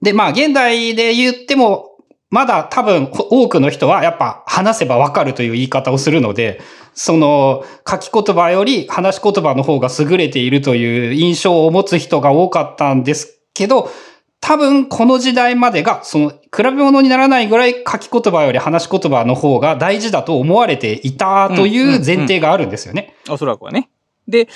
[0.00, 1.93] で、まあ、現代で言っても、
[2.34, 6.60] まだ多分多くの人はやっぱ話せばわかるという言い方をするので、
[6.92, 13.88] その書き言葉より話し言葉の方が優れているという印象を持つ人が多かったんですけど、
[14.40, 23.14] 多分この時代までが、その比べ物にならないぐらい書き言葉より話し言葉の方が大事だと思われていたという前提があるんですよね。
[23.28, 23.90] おそらくはね。
[24.26, 24.48] で、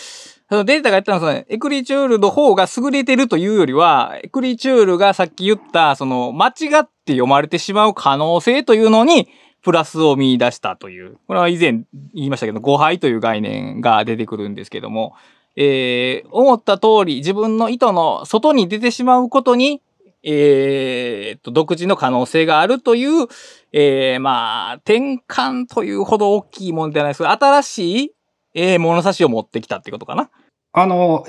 [0.48, 9.28] そのデータが言ったのは、エクリチュールの方が優れてるというよりは、エクリチュールがさっき言った、その間違っって読まれてしまう可能性というのに、
[9.62, 11.16] プラスを見出したという。
[11.26, 11.80] これは以前
[12.14, 15.14] 言いましたけど、誤配という概念が出てくるんですけども、
[15.56, 19.82] えー思った通り自分の意図の外に出てしまうことに、
[20.22, 23.26] えーと、独自の可能性があるという、
[23.72, 28.12] えーまあ、転換というほど大きいもんじゃないですけど、新しい、
[28.54, 30.30] えー物差しを持ってきたってことかな。
[30.72, 31.26] あの、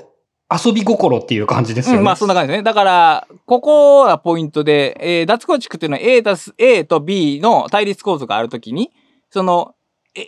[0.52, 2.00] 遊び心っていう感じですよね。
[2.00, 2.64] うん、まあそんな感じですね。
[2.64, 8.92] だから、ここがポイントで、えー脱構築っていうのは A たす A と B の対立構造があるときに、
[9.30, 9.76] その、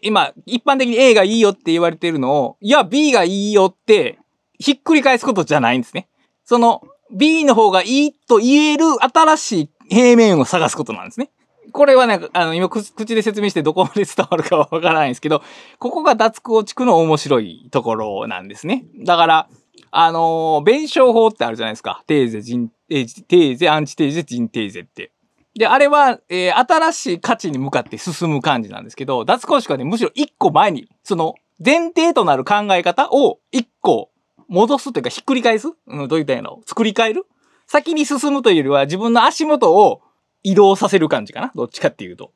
[0.03, 4.19] 今、一般的に A がいいよって言われてるのを、いや、B がいいよって、
[4.59, 6.07] ひっくり返すことじゃないんですね。
[6.45, 11.31] その、B の方がいいと言える新しい平面を探すことなんですね。
[11.71, 15.41] これはね、あの、今、口で説明してどこまで伝わるかはわからないんですけど、
[15.79, 18.85] ここが脱構築の面白いところなんですね。
[19.03, 19.47] だから、
[19.91, 22.03] あのー弁証法ってあるじゃないですか。
[22.07, 25.11] テーゼ、ジン、えーテーゼ、アンチテーゼ、ジンテーゼって。
[25.53, 34.09] で、あれは、えー新しい価値に向かって進む感じなんですけど、脱公式はね、むしろ一個前に、その、前提となる考え方を一個
[34.47, 35.67] 戻すというか、ひっくり返す？
[35.87, 37.25] うん、どういったんやろ作り変える？
[37.67, 40.01] 先に進むというよりは、自分の足元を
[40.43, 41.51] 移動させる感じかな？
[41.53, 42.31] どっちかっていうと。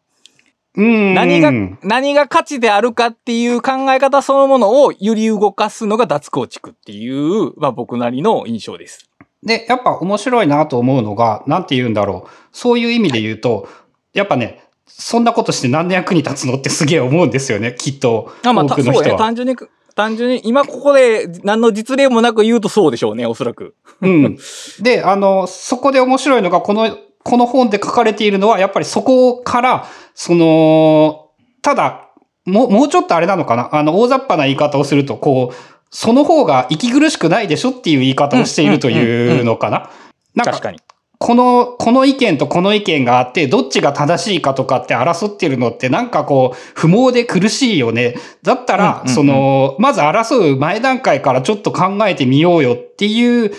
[0.77, 1.13] うん。
[1.13, 1.51] 何が、
[1.83, 9.09] 何が価値であるかっていう考え方そのものを揺り動かすのが脱構築っていう、まあ僕なりの印象です。
[9.43, 12.29] で、やっぱ面白いなと思うのが、なんて言うんだろう。
[12.51, 13.67] そういう意味で言うと、
[14.13, 18.31] やっぱね、そんなことして何の役に立つのってすげえ思うんですよね、きっと。
[18.43, 18.75] あまあ、多。
[18.75, 19.17] くの人は。
[19.17, 19.55] 単純に、
[19.95, 23.75] 単純に、今ここで何の実例もなく言うとそうでしょうね、おそらく。
[24.01, 24.37] うん。
[24.81, 31.31] で、あの、そこで面白いのが、この、この本で書かれているのは、やっぱりそこから、その、
[31.63, 32.11] ただ、
[32.45, 33.75] もう、もうちょっとあれなのかな？
[33.75, 35.55] あの、大雑把な言い方をすると、こう、
[35.89, 39.89] その方が息苦しくないでしょっていう言い方をしているというのかな？
[40.35, 40.79] なんか、確かに。
[41.17, 48.15] この、この意見とこの意見があって、どっちが正しいかとかって争ってるのってなんかこう、不毛で苦しいよね。
[48.43, 53.51] だったら、その、まず争う前段階からちょっと考えてみようよっていう、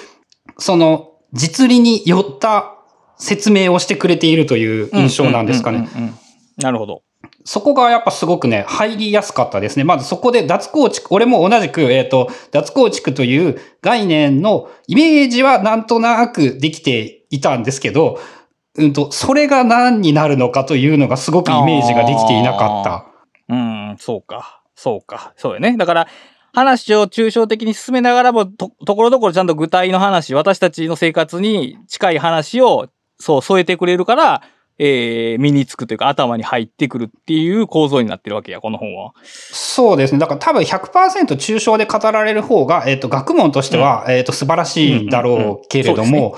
[0.57, 2.76] その、実利によった
[3.19, 5.89] 説明をしてくれているという印象なんですかね。
[6.59, 7.03] なるほど。
[7.45, 9.85] そこがやっぱすごくね、入りやすかったですね。
[9.85, 18.19] まずそこで脱構築、俺も同じく、えっ、と、脱構築という概念のイメージはなんとなくできていたんですけど、
[18.75, 23.07] うんと、それが何になるのかというのがすごくイメージができていなかった。
[23.49, 24.63] うん、そうか。
[24.75, 25.33] そうか。
[25.37, 25.77] そうよね。
[25.77, 26.09] だから、
[26.53, 34.43] 話を抽象的に進めながらも、と、ところどころちゃんと具体の話、私たちの生活に近い話を、そう、添えてくれるから、
[34.79, 39.13] えー、身につくというか頭に入ってくるっていう構造になってるわけや、この本は。
[39.25, 40.19] そうですね。
[40.19, 46.37] だから多分100%抽象で語られる方が、えっ、と、学問としては、えっ、と、素晴らしいんだろうけれども、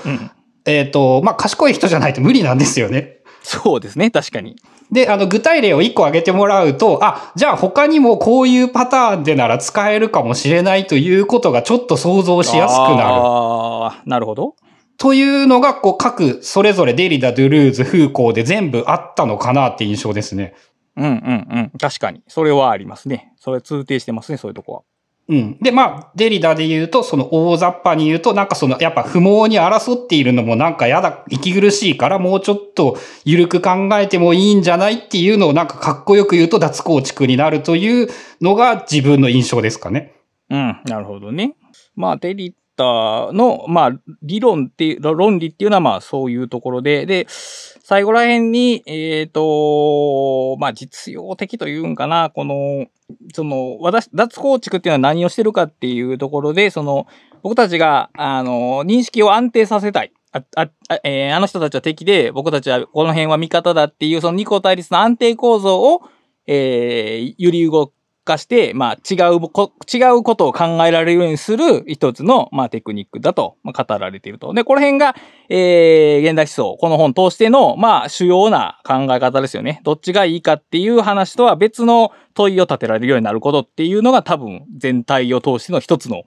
[0.65, 3.17] えっ、と、まあ、賢い人じゃないと無理なんですよね。
[3.41, 4.55] そうですね、確かに。
[4.91, 13.01] で、あの、具体例を1個挙げてもらうと、あ、じゃあ他にもこういうパターンでなら使えるかもしれないということがちょっと想像しやすくなる。
[13.03, 14.55] ああ、なるほど。
[14.99, 20.53] というのが、こう、各、それぞれデリダ、ドゥルーズ、フーコーで全部あったのかなって印象ですね。
[20.97, 21.71] うんうんうん。
[21.79, 22.21] 確かに。
[22.27, 23.31] それはありますね。
[23.37, 24.81] それ通底してますね、そういうとこは。
[25.29, 25.57] うん。
[25.61, 38.09] で、まあ、デリダで言うと、その大雑把に言うと、なんかその、やっぱ不毛に争っているのもなんかやだ、息苦しいから、もうちょっと緩く考えてもいいんじゃないっていうのをなんかかっこよく言うと脱構築になるという
[38.41, 40.13] のが自分の印象ですかね。
[40.49, 41.55] うん、なるほどね。
[41.95, 43.91] まあ、デリッターの、まあ、
[44.23, 52.87] 理論っていう、論理っていうのはまあ、そういうところで、で、最後ら辺に、えっ、と、まあ、実用的というんかな、この、
[53.33, 57.07] その、私、脱構築っていうのは何をしてるかっていうところで、その、
[57.43, 60.13] 僕たちが、あの、認識を安定させたい。
[60.31, 66.01] あ、あ、あえーあの人たちは敵で、僕たちはこの辺は味方だっていう、その二項対立の安定構造を、
[66.47, 67.91] えー揺り動
[68.29, 74.53] かして、まあ、違うこ、違うことを考えられるようにする一つの、まあ、テクニックだと、まあ、語られていると。
[74.53, 75.15] で、この辺が、
[75.49, 79.81] えー、現代思想、この本通しての、まあ、主要な考え方ですよね。
[79.83, 86.23] どっちがいいかっていう話とは別の問いを立てられるようになることっていうのが多分、全体を通しての一つの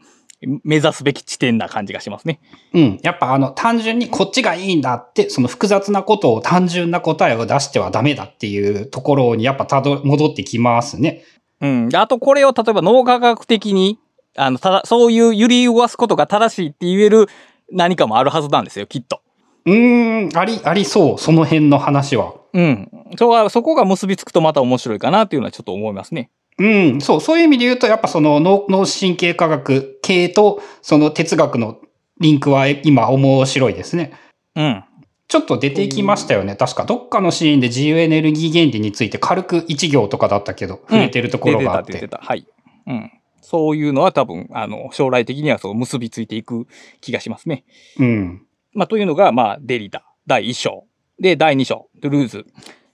[0.64, 2.40] 目指すべき地点な感じがしますね。
[2.74, 3.00] うん。
[3.02, 11.22] やっぱあの、単純にこっちがいいんだって、その複雑なことを単純な答えを出してはダメだっていうところにやっぱたど、戻ってきますね。
[11.62, 11.88] うん。
[11.88, 13.98] であと、これを例えば脳科学的に、
[14.36, 17.28] あの、ただ、そういう揺り動かすことが正しいって言える
[17.70, 19.20] 何かもあるはずなんですよ、きっと。
[19.64, 21.18] うーん、あり、ありそう。
[21.18, 22.34] その辺の話は。
[22.52, 22.90] うん。
[23.16, 26.30] そこが、そこが結びつくとまた面白いかなっていうのはちょっと思いますね。
[26.58, 31.78] うん、そう、そういう意味で言うと、やっぱその脳脳神経科学系と、その哲学の
[32.20, 34.12] リンクは今面白いですね。
[34.56, 34.84] うん。
[35.32, 36.56] ちょっと出てきましたよね。
[36.56, 41.94] 確か、どっかのシーンで自由エネルギー原理について軽く一行とかだったけど、触れてるところがあって。
[41.94, 42.32] 出てた、出てた。
[42.32, 42.46] はい。
[42.86, 43.10] うん。
[43.40, 46.66] そういうのは多分、あの、将来的にはそう結びついていく
[47.00, 47.64] 気がしますね。
[47.98, 48.42] うん。
[48.74, 50.84] まあ、というのが、まあ、デリダ、第1章。
[51.18, 52.44] で、第2章、ドゥルーズ。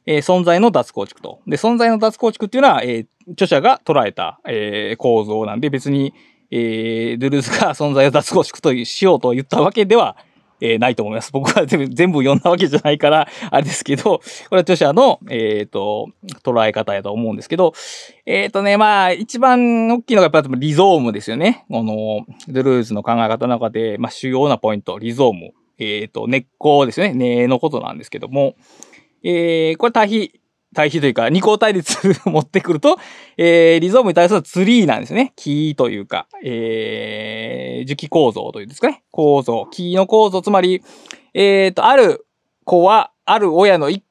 [0.07, 1.41] えー存在の脱構築と。
[1.49, 6.15] で、存在の脱構築っていうのは、えー著者が捉えた、えー構造なんで、別に、
[6.53, 10.17] えードゥルーズが存在を脱構築としようと言ったわけでは、
[10.61, 11.33] えーないと思います。
[11.33, 16.09] 僕は全部全部読んだわけじゃないから、あれですけど、これは著者の、えっ、と、
[16.43, 17.75] 捉え方やと思うんですけど、
[18.27, 21.65] えっ、とね、まあ、一番大きいのがやっぱりリゾームですよね。
[21.71, 25.53] この、ドゥルーズの考え方の中で、まあ、主要なポイント、リゾーム。
[25.79, 27.15] えっ、と、根っこですよね。
[27.15, 28.57] 根のことなんですけども、
[29.23, 30.38] えー、これ対比、
[30.75, 32.99] 対比というか、二項対立を持ってくると、
[33.37, 35.33] えー、リゾームに対するツリーなんですね。
[35.37, 39.03] 木というか、えー、樹木構造というんですかね。
[39.11, 39.67] 構造。
[39.71, 40.83] 木の構造、つまり、
[41.35, 42.27] えーと、ある
[42.65, 44.05] 子は、ある親の一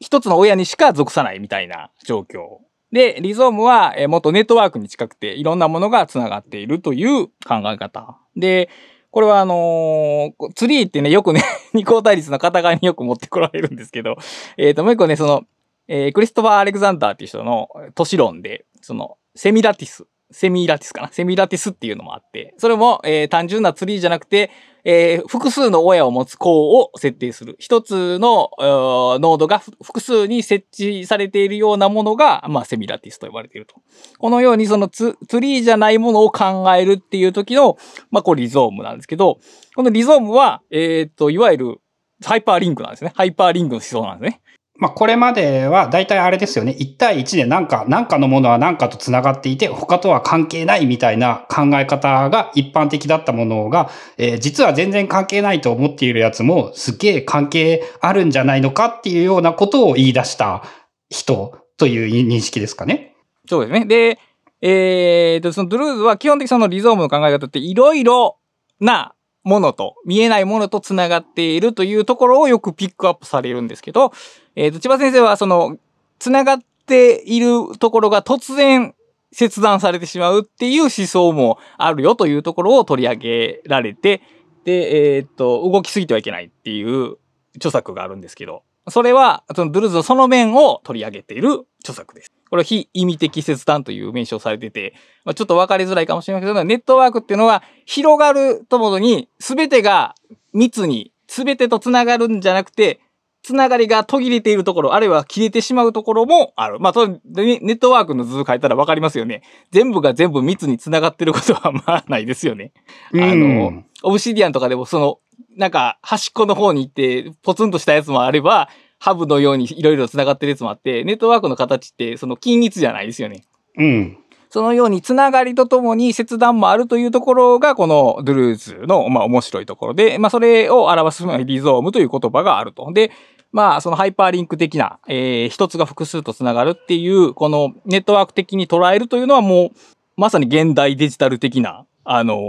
[0.00, 2.58] 一つの親にしか属さないみたいな状況。
[2.90, 8.18] で、リゾームは、えーもっとネットワークに近くて、いろんなものが繋がっているという考え方。
[8.34, 8.70] で、
[9.10, 11.42] これはあのーツリーってね、よくね、
[11.74, 14.16] 二項対立の片側によく持ってこられるんですけど、
[14.56, 15.44] えっ、と、もう一個ね、その、
[15.92, 21.08] えークリストファー・アレクザンダーっていう人の都市論で、その、セミラティス、セミラティスかな？
[21.10, 24.52] セミラティスっていうのもあって、それも、えー単純なツリーじゃなくて、
[24.84, 27.56] えー複数の親を持つ項を設定する。
[27.58, 33.74] 一つの、えーノードが複数に設置されているようなものが、まあ、セミラティスと呼ばれていると。
[34.18, 37.76] このように、そのツツリーじゃないものを考えるっていう時の、
[38.12, 39.40] まあ、これリゾームなんですけど、
[39.74, 41.80] このリゾームは、えっ、と、いわゆる、
[42.24, 43.12] ハイパーリンクなんですね。
[43.16, 44.40] ハイパーリンクの思想なんですね。
[44.80, 46.74] まあ、これまでは大体あれですよね。
[46.76, 60.62] 1対1でなんか、なんかのものは何かと繋がっていて、他とは関係ないみたいな考え方が一般的だったものが、えー実は全然関係ないと思っているやつも、すげえ関係あるんじゃないのかっていうようなことを言い出した
[61.10, 63.14] 人という認識ですかね。
[63.46, 63.84] そうですね。
[63.84, 64.18] で、
[64.62, 68.38] えーと、そのドゥルーズは基本的にそのリゾームの考え方っていろいろ
[68.80, 74.12] なものと、見えないものと繋がっているというところをよくピックアップされるんですけど、
[74.60, 75.78] えーと、千葉先生はその、
[76.18, 78.94] 繋がっているところが突然
[79.32, 84.20] 切断されてしまうっていう思想もあるよというところを取り上げられて、
[84.66, 87.16] で、えーっと、動きすぎてはいけないっていう
[87.56, 92.30] 著作があるんですけど、それは、そのドゥルーズのその面を取り上げている著作です。
[92.50, 94.92] これは非意味的切断という名称されてて、
[95.24, 100.14] まあ、ちょっと分かりづらいかもしれませんけど、ネットワークっていうのは広がるともに全てが
[100.52, 103.00] 密に、全てと繋がるんじゃなくて、
[103.42, 106.78] つながりが途切れているところ、あるいは切れてしまうところもある。
[106.78, 109.42] まあ、ネネットワークの図書いたら分かりますよね。
[109.70, 112.72] 全部が全部密に繋がってることはまあないですよね。
[113.14, 115.18] あのうんオブシディアンとかでもその、
[115.56, 118.68] なんか端っこの方に行ってポツンとしたやつもあれば、
[118.98, 123.44] ハブのようにいろいろ繋がってるやつもあって、ネットワークの形ってその均一じゃないですよね。
[123.76, 124.18] うん。
[124.50, 132.92] そのようにつながりとともに切断もあるというところがこのドゥルーズのまあ面白いところで、まあそれを表すリゾームという言葉があると。
[132.92, 133.12] で、
[133.52, 139.70] まあそのハイパーリンク的な、えー一つが複数とつながるっていう、このネットワーク的に捉えるというのはもう
[140.16, 142.40] まさに現代デジタル的な、あのー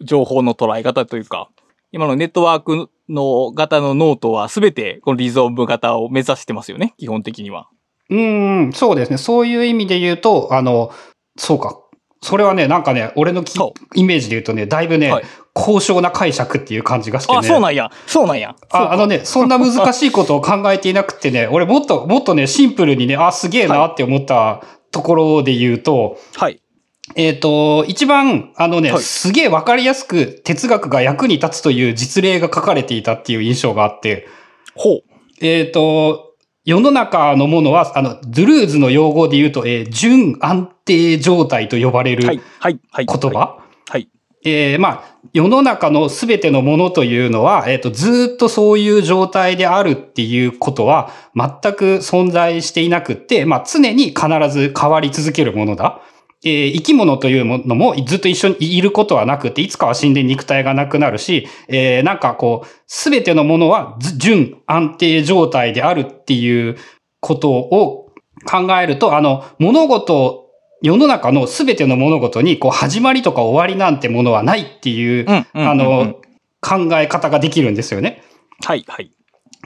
[0.00, 1.48] 情報の捉え方というか、
[1.92, 7.68] 今のネットワークの型のノートは全てこのリゾーム型を目指してますよね、基本的には。
[8.10, 9.16] うん、そうですね。
[9.18, 10.90] そういう意味で言うと、あの、
[11.36, 11.80] そうか。
[12.22, 13.44] それはね、なんかね、俺の
[13.94, 15.24] イメージで言うとね、だいぶね、はい
[15.54, 17.38] 高尚な解釈っていう感じがしてね。
[17.38, 17.90] あ、そうなんや。
[18.06, 18.56] そうなんや。
[18.70, 26.60] ああのね、そんな難しいことを考えていなくてね、 俺もっと、もっとね、シンプルにね、あ、すげえなって思ったところで言うと、はい。
[27.14, 34.26] えっ、と、一番、あのね、はいすげえわかりやすく哲学が役に立つという実例が書かれていたっていう印象があって、
[34.74, 35.02] ほう。
[35.40, 36.32] えっ、と、
[36.64, 42.26] 世の中のものは、あの、ドゥルーズの用語で言うと、えー準安定状態と呼ばれる。
[43.06, 43.58] 言葉、
[43.88, 44.08] はい。
[44.46, 56.02] えーまあ、世の中のすべてのものというのは、えっ、と、ずーっとそういう状態であるっていうことは、全く存在していなくって、まあ、常に必ず変わり続けるものだ。
[56.44, 66.76] えー生き物というものもずっと一緒にいることはなくて、いつかは死んで肉体がなくなるし、えーなんかこう、すべてのものはず準安定状態であるっていう
[67.20, 68.12] ことを
[68.46, 70.43] 考えると、あの、物事
[70.84, 76.20] 世の中のすべての物事に、こう、始まりとか終わりなんてものはないっていう、あの、
[76.60, 78.22] 考え方ができるんですよね。
[78.62, 78.84] はい。
[78.86, 79.10] はい。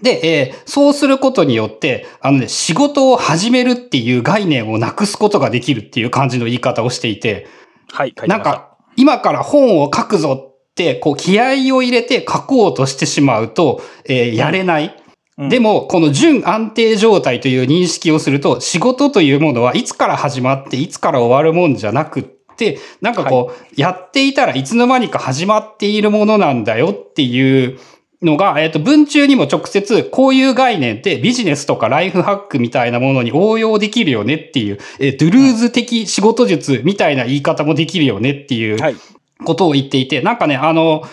[0.00, 7.48] で、えーそうすることによって、あのね、仕事を始めるっていう概念をなくすことができるっていう感じの言い方をしていて、
[7.90, 8.14] はい。
[8.28, 14.97] なんか、今から本を書くぞって、こう、気合を入れて書こうとしてしまうと、えーやれない。
[15.38, 22.22] うんでも、この準安定状態という認識をすると、仕事というものはいつから始まって、いつから終わるもんじゃなくっ
[22.56, 27.78] て、なんかこう、やっていたらいつの間にか始まっているものなんだよっていう
[28.20, 38.96] のが、えっ、と、文中にも直接、こういう概念ってビジネスとかライフハックみたいなものに応用できるよねっていう、えードゥルーズ的仕事術みたいな言い方もできるよねっていうはい。
[39.44, 41.04] ことを言っていて、なんかね、あの、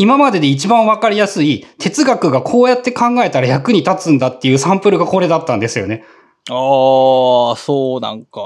[0.00, 6.06] 今までで一番わかりやすい哲学がこうやって考えたら役に立つんだっていうサンプルがこれだったんですよね。
[6.48, 8.40] ああ、そうなんか。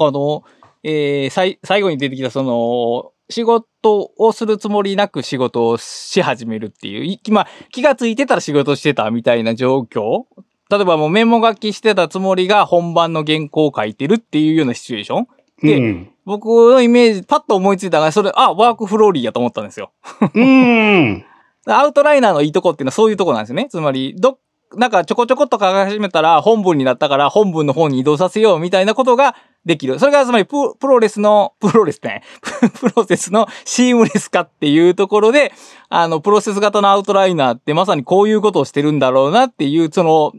[0.00, 0.42] あの、
[0.82, 10.24] えー、さい最後に出てきたその、仕事をするつもりなく仕事をし始めるっていう、いまあ、気がついてたら仕事してたみたいな状況
[10.70, 15.26] 例えばもうメモ書きしてたつもりが本番の原稿を書いてるっていうようなシチュエーション
[15.62, 16.10] でうん。
[16.24, 19.92] 僕のイメージ、パッと思いついたのが、それ、あ、ワークフローリーやと思ったんですよ。
[20.20, 21.24] うーん。
[21.66, 23.68] アウトライナーのいいとこっていうのはそういうとこなんですよね。
[23.68, 24.38] つまり、ど、
[24.76, 29.34] なんかちょこちょこっと書き始めたら本文になったから本文の方に移動させようみたいなことが
[29.64, 29.98] できる。
[29.98, 32.22] それがつまりププロレスの、プロレスね、
[32.80, 35.52] プロセスのシームレス化っていうところで、
[35.88, 40.32] あの、プロセス型のアウトライナーってまさにこういうことをしてるんだろうなっていう、その、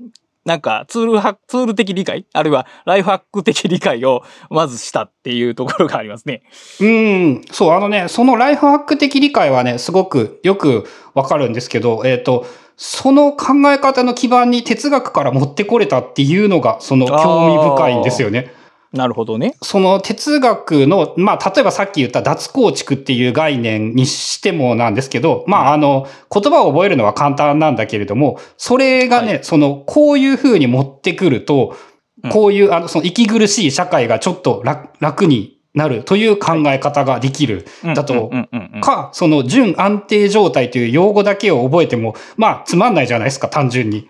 [0.44, 2.26] なんかツールハツール的理解？
[2.34, 6.42] あるいはライフハック的理解をまずしたっていうところがありますね。
[6.80, 7.42] うん。
[7.52, 18.52] そう、あのね、そのライフハック的理解はね、すごくよくわかるんですけど、えっ、と、その考え方の基盤に哲学から持ってこれたっていうのが、その興味深いんですよね。
[18.94, 19.56] なるほどね。
[19.62, 31.76] その哲学の、まあ、例えばさっき言った脱構築っていう概念にしてもなんですけど、まあ、あの、言葉を覚えるのは簡単なんだけれども、それがね、はその、こういう風に持ってくると
[32.24, 37.66] うん、こういう、あの、その息苦しい社会がちょっと楽楽になるという考え方ができる。
[37.96, 38.32] だと
[38.82, 44.10] か、その、準安定状態という用語だけを覚えても、まあ、つまんないじゃないですか、単純に。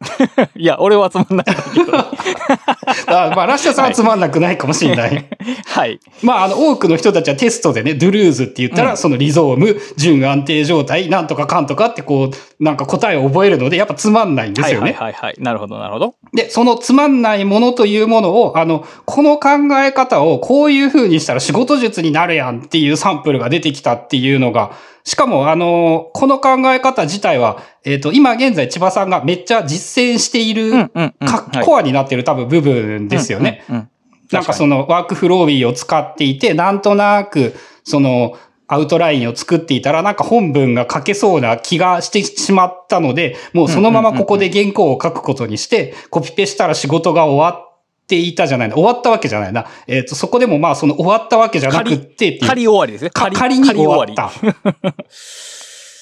[0.56, 1.98] いや、俺はつまんないけど。
[1.98, 5.28] あまあ、ラッシャーさんはつまんなくないかもしれない。
[5.66, 5.98] はい。
[6.22, 14.86] まあ、あの、多くの人たちはテストでね、ドゥルーズって言ったら、うんそのリゾーム、準安定状態、なんとかかんとかってこう、なんか答えを覚えるので、やっぱつまんないんですよね。
[14.86, 15.34] はいはいはいはい。
[15.38, 16.14] なるほどなるほど。
[16.32, 19.50] で、そのつまんないものというものを、あの、この考
[19.84, 24.72] え方をこういう風にしたら仕事術になるやんっていうサンプルが出てきたっていうのが、
[25.08, 31.26] しかも、あの、この考え方自体は、えっ、と、今現在千葉さんがめっちゃ実践している、うんうんうん。
[31.26, 33.64] かはいコアになってる多分部分ですよね。
[33.70, 33.90] うんうんうん。
[34.30, 37.54] なんかそのワークフロービーを使っていて、なんとなく、
[37.84, 38.36] その、
[38.70, 47.67] アウトラインを作っていたら、なんか本文が書けそうな気がしてしまったので、もうそのままここで原稿を書くことにして、コピペしたら仕事が終わっ
[48.08, 48.74] ていたじゃないな。
[48.74, 49.66] 終わったわけじゃないな。
[49.86, 52.46] えっ、と、そこでもまあその終わったわけじゃなくってって。
[52.46, 53.10] 仮終わりですね。
[53.10, 54.32] か仮に終わった。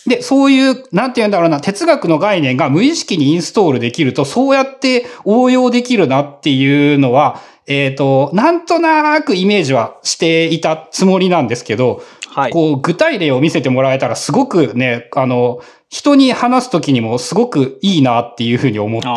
[0.09, 12.53] で、そういう、なんて言うんだろうな、哲学の概念が無意識にインストールできると、そうやって応用できるなっていうのは、えっ、と、なんとなくイメージはしていたつもりなんですけど、はい。
[12.53, 19.09] こう、具体例を見せてもらえたら、すごくね、あの、人に話すときにもすごくいいなっていうふうに思って。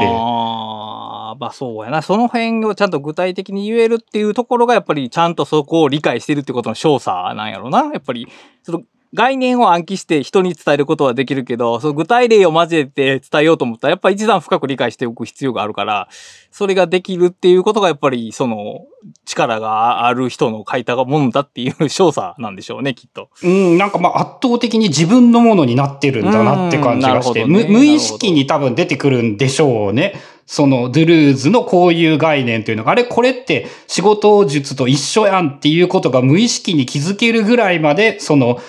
[1.39, 2.01] まあそうやな。
[2.01, 7.85] その辺をちゃんと具体的に言えるっていうところが、やっぱりちゃんとそこを理解してるってことの証左なんやろな。
[7.85, 8.27] やっぱり、
[8.61, 8.83] その
[9.13, 16.09] 概念を暗記して人に伝えることはできるけど、その具体例を交えて伝えようと思ったら、やっぱり一段深く理解しておく必要があるから、
[16.51, 18.81] それができるっていうことが、やっぱり、その、
[19.25, 23.29] 力がある人の書いたものだっていう証左なんでしょうね、きっと。
[23.43, 30.15] うん、なんかまあ圧倒的に自分のものになってるんだなって感じがして、ね無無意識に多分出てくるんでしょうね。
[30.51, 38.59] そのドゥルーズのこういう概念というのが、あれこれって仕事術と一緒やんっていうことが無意識に気づけるぐらいまで、その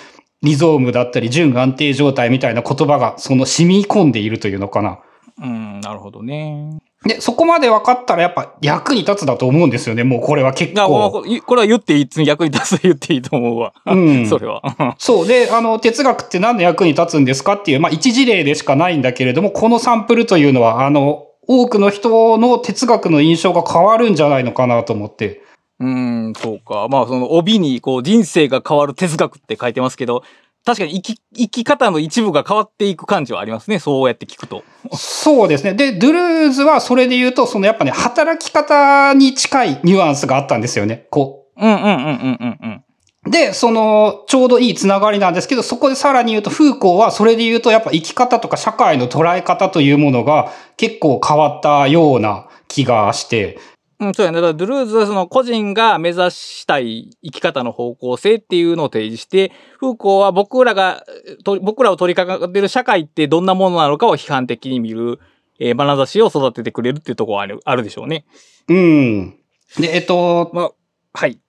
[0.43, 4.99] リゾームだったり準安定状態みたいな言葉がその染み込んでいるというのかな。
[5.41, 6.77] うん、なるほどね。
[7.03, 10.03] で、そこまで分かったらやっぱ役に立つだと思うんですよね。
[10.03, 11.23] もうこれは結構。
[11.25, 13.73] うこれは言っていい、役に立つ言っていいと思うわ。
[13.87, 14.61] うんそれは。
[14.99, 15.27] そう。
[15.27, 25.41] で、あの、哲学って何の役に立つんですかっていう、まあ、一事例でしかないんだけれども、このサンプルというのは、あの、多くの人の哲学の印象が変わるんじゃないのかなと思って。
[25.79, 25.87] うー
[26.29, 26.87] ん、そうか。
[26.89, 30.23] まあ、その帯に、こう、人生が変わる哲学って書いてますけど、
[30.63, 33.79] 確かに生き、生き方の一部が変わっていく感じはありますね。
[33.79, 34.63] そうやって聞くと。
[34.93, 35.73] そうですね。
[35.73, 41.07] で、ドゥルーズはそれで言うと、そのやっぱね、働き方に近いニュアンスがあったんですよね。
[41.09, 42.83] こうんうんうんうんうんうん。
[43.25, 43.29] う。
[43.29, 53.59] で、その、ちょうどいいつながりなんですけど、そこでさらに言うと、フーコーはそれで言うと、やっぱ生き方とか社会の捉え方というものが結構変わったような気がして、
[54.01, 54.41] うん、そうやね。
[54.41, 61.05] だから、ドゥルーズはその個人が目指したい生き方の方向性っていうのを提示して、フーコーは僕らが、
[61.43, 65.19] と僕らを取り掛かってる社会ってどんなものなのかを批判的に見る、
[65.59, 68.25] えー、眼差しを育ててくれるっていうところはあるあるでしょうね。
[68.67, 69.37] うん。
[69.77, 70.71] で、えっと、まあ、
[71.13, 71.39] はい。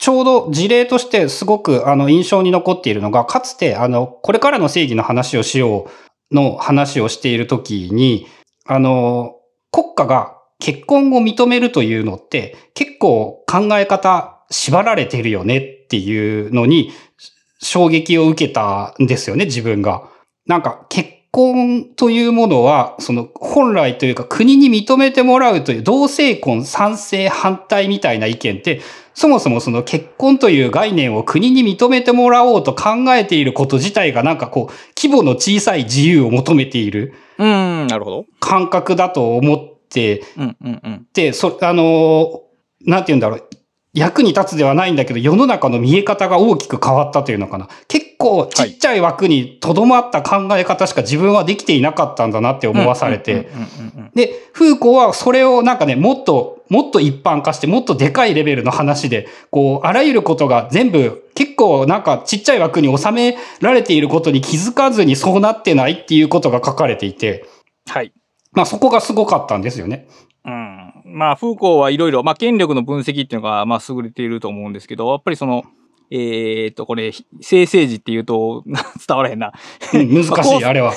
[0.00, 5.88] ちょうど事例としてすごくあの印象に残っているのが、かつてあの、これからの正義の話をしよ
[6.30, 8.26] うの話をしているときに、
[8.64, 9.36] あの、
[9.70, 16.92] 国家が結婚を認めるというのって結構考え方縛られてるよねっていうのに
[17.60, 20.08] 衝撃を受けたんですよね、自分が。
[20.46, 28.80] なんか結婚というものは、その本来というか国に認めてもらうという同性婚賛成反対みたいな意見って、
[29.14, 38.26] そもそもその結婚という概念を国に認めてもらおうと考えていること自体がなんかこう、規模の小さい自由を求めているうーん、なるほど。
[38.40, 39.58] 感覚だと思っ
[39.88, 41.06] てうんうんうん。
[41.12, 42.42] て、そ、あの、
[42.86, 43.48] なんて言うんだろう。
[43.92, 47.68] 役に立つではないんだけど、世の中の見え方が大きく変わったというのかな。
[47.88, 53.48] 結構ちっちゃい枠にとどまった考え方しか自分はできていなかったんだなって思わされて。
[54.14, 67.46] で、フーコーはそれをなんかね、もっと、もっと一般化して、もっとでかいレベルの話で、こう、あらゆることが全部、結構なんかちっちゃい枠に収められていることに気づかずにそうなってないっていうことが書かれていて、
[67.86, 68.12] はい。
[68.52, 70.06] まあそこがすごかったんですよね。
[70.44, 70.92] うん。
[71.04, 75.64] まあ、フーコーはいろいろ、まあ、権力の分析っていうのが、まあ、優れていると思うんですけど、やっぱりその、
[76.10, 78.64] えーっと、これ、性政治っていうと、
[79.06, 79.52] 伝わらへんな。
[79.94, 80.92] うん難しい、あれは。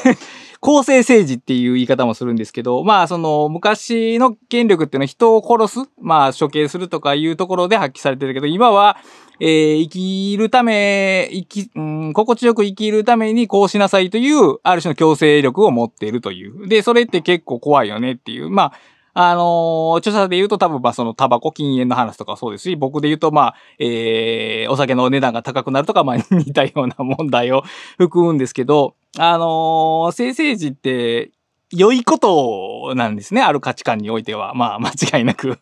[0.60, 8.98] 公正政治っていう言い方もするんですけど、まあ、その、昔の権力っていうのは人を殺す、まあ、処刑するとかいうところで発揮されてるけど、今は、
[9.42, 16.68] えー生きるため、生き、うん、心地よく生きるためにこうしなさいという、ある種の強制力を持っているという。
[16.70, 18.50] で、それって結構怖いよねっていう。
[18.50, 18.74] まあ、
[19.16, 27.64] あのー著者で言うと多分、まあ、その、タバコ禁煙の話とかそうですし、僕で言うと、まあ、えーお酒の値段が高くなるとか、まあ、似たような問題を
[27.98, 31.32] 含むんですけど、あのー性政治って、
[31.72, 33.42] 良いことなんですね。
[33.42, 34.54] ある価値観においては。
[34.54, 35.58] まあ、間違いなく。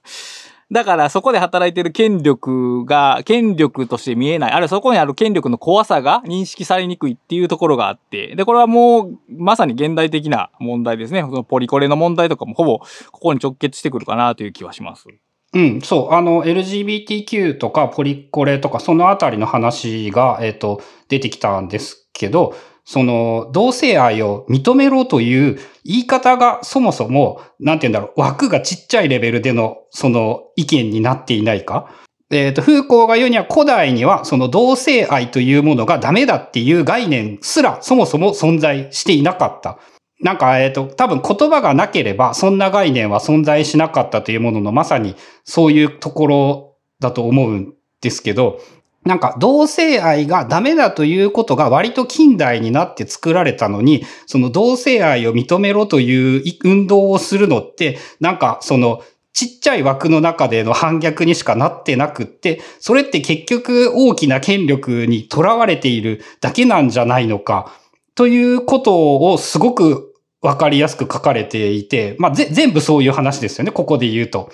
[0.71, 4.51] だからそこで働いてる権力が、権力として見えない。
[4.53, 8.35] あるいはそこにある権力の怖さが認識されにくいっていうところがあって。
[8.37, 11.21] で、これはもう、まさに現代的な問題ですね。
[11.21, 15.07] そのポリコレの問題とかもほぼ、ここに直結してくるかなという気はします。
[15.53, 16.13] うん、そう。
[16.13, 22.55] あの、LGBTQ とかポリコレとか、そのあたりの話が、えっ、ー、と、出てきたんですけど、
[22.85, 31.89] その、同性愛を認めろという言い方がそもそも、なんて言うんだろう、枠がちっちゃいレベルでの、その意見になっていないか。
[32.31, 39.79] えっ、ー、と、フーコーが言うには古代にはその同性愛というものがダメだっていう概念すらそもそも存在していなかった。
[40.21, 48.59] なんか、えっ、ー、と、多分言葉がなければそんな概念は存在しなかったというもののまさにそういうところだと思うんですけど、
[49.05, 67.73] なんか同性愛がダメだということが割と近代になって作られたのに、その同性愛を認めろという運動をするのって、なんかそのちっちゃい枠の中での反逆にしかなってなくって、それって結局大きな権力にとらわれているだけなんじゃないのか、
[68.13, 74.51] ということをすごくわかりやすく書かれていて、まあ、全部そういう話ですよね、ここで言うと。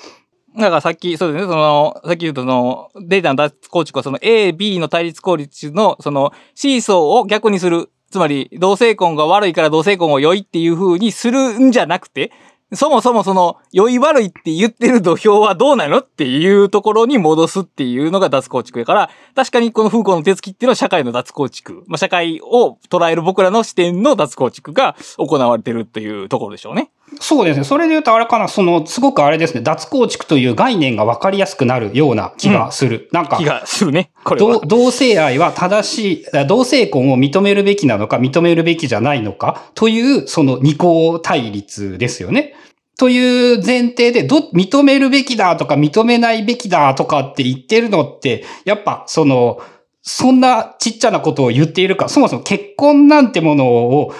[0.57, 7.91] だからさっき、そうですね、その、さっき言うとその、データの脱構築はその A、B の対立効率の、その、シーソーを逆にする。
[8.09, 12.31] つまり、同性婚が悪いから同性婚を良いっていう風にするんじゃなくて、
[12.73, 21.83] そもそもその、良い悪いって言ってる土俵はどうなのっていうところに戻すっていうのが脱構築やから、確かにこの風光の手つきっていうのは社会の脱構築。
[21.87, 26.91] まあ、社会を捉える僕らの視点の脱構築が行われてるっていうところでしょうね。
[27.19, 27.63] そうですね。
[27.63, 33.09] それで言うとあれかな、その、すごくあれですね、脱構築という概念が分かりやすくなるような気がする。
[33.11, 34.11] うん、なんか、気がするね。
[34.23, 34.59] これは。
[34.65, 42.53] 同性愛は正しい、同性婚を認めるべきなのか、認めるべきじゃないのか、という、その二項対立ですよね。
[42.97, 49.61] という前提で、ど、認めるべきだとか認めないべきだとかって言ってるのって、やっぱその、
[50.01, 54.13] そんなちっちゃなことを言っているか、そもそも結婚なんてものを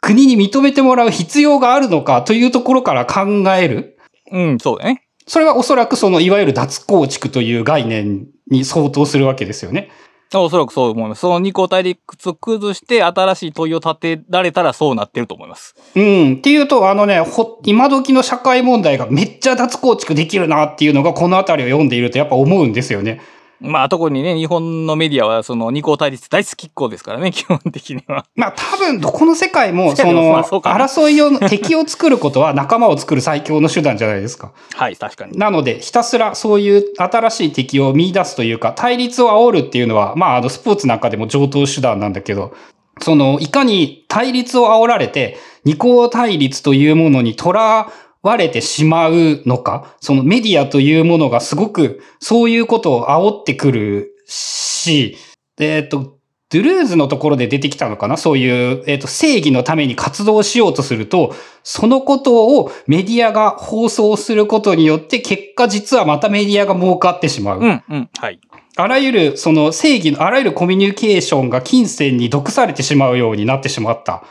[0.00, 3.98] 国に認めてもらう必要があるのかというところから考える。
[4.30, 5.04] うん、そうだね。
[5.26, 9.90] それはおそらくその、いわゆる脱構築という概念に相当するわけですよね。
[10.34, 11.20] おそらくそう思います。
[11.20, 15.74] その二項対立を崩して新しい問いを立てられたらそうなってると思います。
[15.94, 16.34] うん。
[16.34, 23.22] っていうと、あのね、ほ、今時の社会問題がめっちゃ脱構築できるなっていうのがこのあたりを読んでいるとやっぱ思うんですよね。
[23.60, 28.24] まあ、特にね、日本のメディアは、その、二項対立大好きっ子ですからね、 基本的には。
[28.36, 34.52] まあ、多分、どこの世界も、 その、争いを、敵を作ることは仲間を作る最強の手段じゃないですか。
[34.74, 35.36] はい、確かに。
[35.36, 42.52] なので、ひたすらそういう新しい敵を見出すというか、対立を煽るっていうのは、まあ、あの、スポーツなんかでも上等手段なんだけど、
[43.00, 47.92] その、いかに対立を煽られて、二項対立というものにとら割
[48.36, 55.16] れてしまうのか、そのメディアというものがすごくそういうことを煽ってくるし、
[55.58, 56.18] えっ、と、
[56.50, 58.16] ドゥルーズのところで出てきたのかな？
[58.16, 67.60] そういう、えっ、と、正義のために活動しようとすると、そのことをメディアが放送することによって、結果実はまたメディアが儲かってしまう。
[67.60, 68.40] うん、うん、はい。
[68.76, 74.24] あらゆる、その正義の、あらゆるコミュニケーションが金銭に毒されてしまうようになってしまった。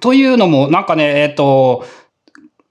[0.00, 1.84] というのも、なんかね、えっ、と、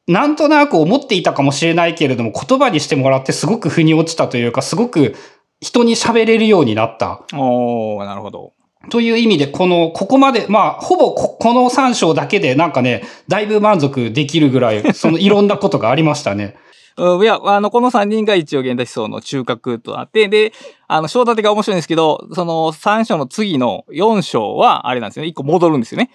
[0.07, 5.15] なんとなく思っていたかもしれないけれども、言葉にしてもらってすごく腑に落ちたというか、すごく
[5.61, 7.23] 人に喋れるようになった。
[7.33, 8.53] おー、なるほど。
[8.89, 16.55] という意味で、この、ここまで、まあ、ほぼここの3章だけでなんかね、だいぶ満足できるぐらい、 そのいろんなことがありましたね。
[16.97, 20.51] いや、あの、この3人が一応現代思想の中核となって、で、
[20.87, 25.29] あの、章立てが面白いんですけど、その3章の次の4章は、あれなんですよね。
[25.29, 26.11] 1個戻るんですよね。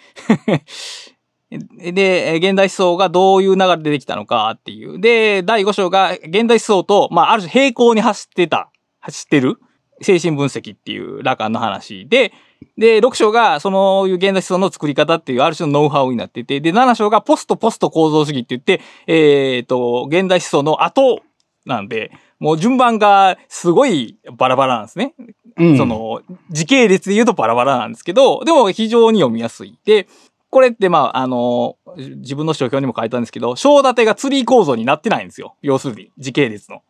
[1.50, 5.00] で、現代思想がどういう流れでできたのかっていう。
[5.00, 8.70] で、第5章が現代思想と、まあ、ある種平行に走ってた、
[9.00, 9.58] 走ってる
[10.02, 12.32] 精神分析っていうラカンの話で、
[12.76, 21.22] で、6章がそのいう現代思想の作り方っていうある種のノウハウになってて、で、7章がポストポスト構造主義って言って、えっ、ー、と、現代思想の後
[21.64, 25.14] なんで、もう順番がすごいバラバラなんですね。
[25.56, 29.76] うん、その、時系列で言うとバラバラなんですけど、でも非常に読みやすい。
[29.84, 30.06] で、
[30.50, 35.56] これって、まあ、あの、自分の書評にも書いたんですけど、章立てがツリー構造になってないんですよ。
[35.62, 36.82] 要するに、時系列の。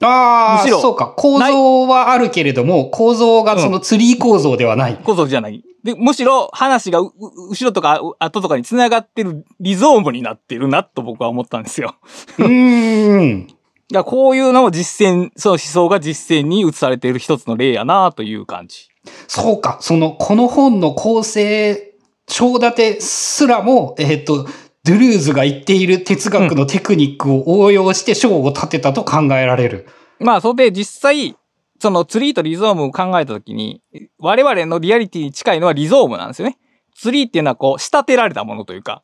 [0.00, 1.14] ああ、そうか。
[1.16, 4.94] 構造はあるけれども、構造がそのツリー構造ではない。
[4.94, 5.62] うん、構造じゃない。
[5.84, 7.12] で、むしろ話が後
[7.64, 11.94] ろとか後とかに繋がってるリゾームになってるなと僕は思ったんですよ。
[12.38, 13.46] うん。
[13.92, 18.88] だこういうのを実践、その思想が実践に移されている一つの例やなという感じ。
[19.28, 19.78] そうか。
[19.80, 21.93] その、この本の構成
[22.28, 24.46] 章立てすらも、えっ、ー、と、
[24.84, 29.86] ドゥルーズが言っている哲学のテクニックを応用して章を立てたと考えられる。
[30.20, 31.36] まあ、それで実際、
[31.80, 33.82] そのツリーとリゾームを考えたときに、
[34.18, 36.58] 我々のリアリティに近いのはリゾームなんですよね。
[36.94, 39.02] ツリーっていうのはこう、仕立てられたものというか、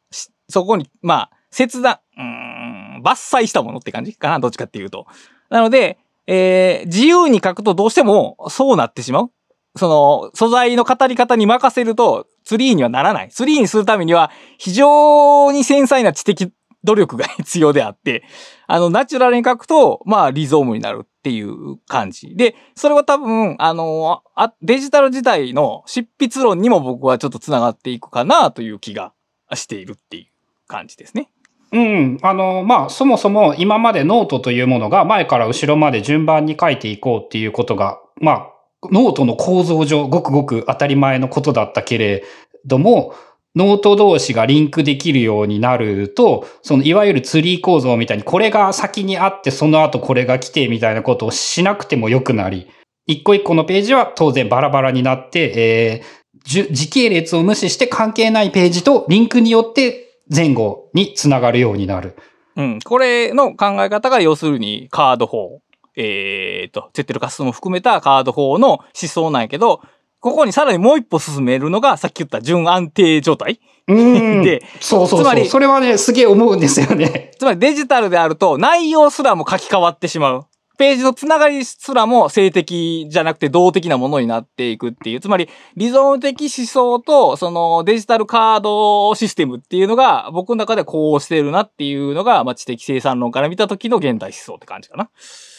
[0.49, 5.07] そこに、まあ、切断、うん、伐採したものって感じかな、どっちかっていうと。
[5.49, 9.31] なので、えー、自由に書くとどうしてもそうなってしまう。
[9.77, 13.29] その、素材の語り方に任せると、ツリーにはならない。
[13.29, 16.51] ツリーにするためには、非常に繊細な知的
[16.83, 18.25] 努力が必要であって、
[18.67, 22.35] あの、ナチュラルに書くと、まあ、リゾームになるっていう感じ。
[22.35, 29.13] で、それは多分、あの、あデジタル時代の執筆論にも僕はちょっと繋がっていくかなという気が
[29.55, 30.27] しているっていう
[30.67, 31.31] 感じですね。
[31.71, 32.19] うん。
[32.21, 38.47] あの、まあ、そもそも今までノートというものが前から後ろまで順番に書いていこうっていうことが、まあ、
[38.91, 42.25] ノートの構造上ごくごく当たり前のことだったけれ
[42.67, 43.15] ども、
[43.57, 52.69] ノート同士がリンクできるようになると、そのいわゆるツリー構造みたいにこれが先にあってその後これが来てみたいなことをしなくてもよくなり、
[53.07, 62.17] 一個一個のページは当然バラバラになって、えー、時系列を無視して関係ないページとリンクによって前後につながるようになる。
[62.57, 62.79] うん。
[62.81, 65.59] これの考え方が要するにカード法。
[65.97, 69.83] えっ、と、ゼッテルカステンも含めたカード法の思想なんやけど、
[70.21, 73.59] ここにさらにもう一歩進めるのが、さっき言った準安定状態。
[73.89, 75.21] で、そうそうそう。
[75.23, 77.33] つまり、それはね、すげえ思うんですよね。
[77.39, 80.45] つまりデジタルであると、内容すらも書き換わってしまう。
[80.81, 85.21] ページのつながりすらも性的じゃなくて動的なものになっていくっていう。
[85.21, 95.11] つまり、理想的思想と、そのデジタルカードシステムっていうのが、僕の中でこうしてるなっていうのが、まあ、知的生産論から見た時の現代思想って感じかな。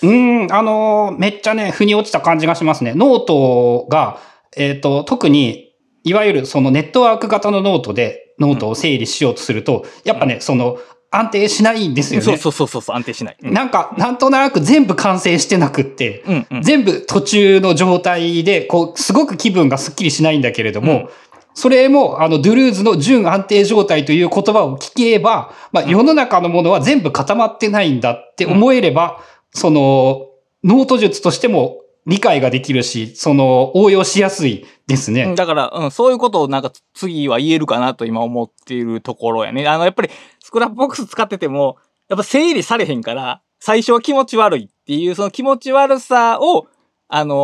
[0.01, 2.95] うん、あのー、めっちゃね、腑に落ちた感じがしますね。
[2.95, 4.17] ノートが、
[4.55, 5.73] えっ、ー、と、特に、
[6.03, 10.79] いわゆるそのネットワーク型のノートでノートを整理しようとすると、やっぱね、その
[11.11, 12.25] 安定しないんですよね。
[12.25, 13.37] そうそうそうそう、安定しない。
[13.41, 21.09] うん、なんか、なんとなく全部完成してなくって、うんうん、全部途中の状態で、こう、すごく気分がスッキリしないんだけれども、うん、
[21.53, 29.21] それも、あの、ドゥルーズの準安定状態という言葉を聞けば、まあ、世の中のものは全部固まってないんだって思えれば、
[29.53, 30.27] その、
[30.63, 35.35] ノート術としても理解ができるし、その、応用しやすいですね。
[35.35, 39.67] だから、うん、そういうことをなんか次は言えるかなと今思っているところやね。
[39.67, 40.09] あの、やっぱり
[40.39, 41.77] Scrapbox 使ってても、
[42.09, 46.67] やっぱ整理されへんから、最初は気持ち悪いっていう、その気持ち悪さを、
[47.07, 47.35] あの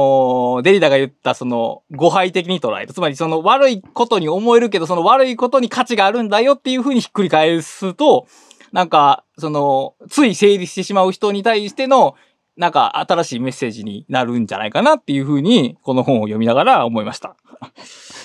[0.59, 2.93] ー、デリダが言ったその誤配的に捉える。
[2.93, 8.27] つまりその悪いことに思えるけど、その悪いことに価値があるんだよっていうふうにひっくり返すと、
[8.71, 12.15] なんか、その、つい整理してしまう人に対しての、
[12.57, 17.35] なんか新しいメッセージになるんじゃないかなっていうふうに、この本を読みながら思いました。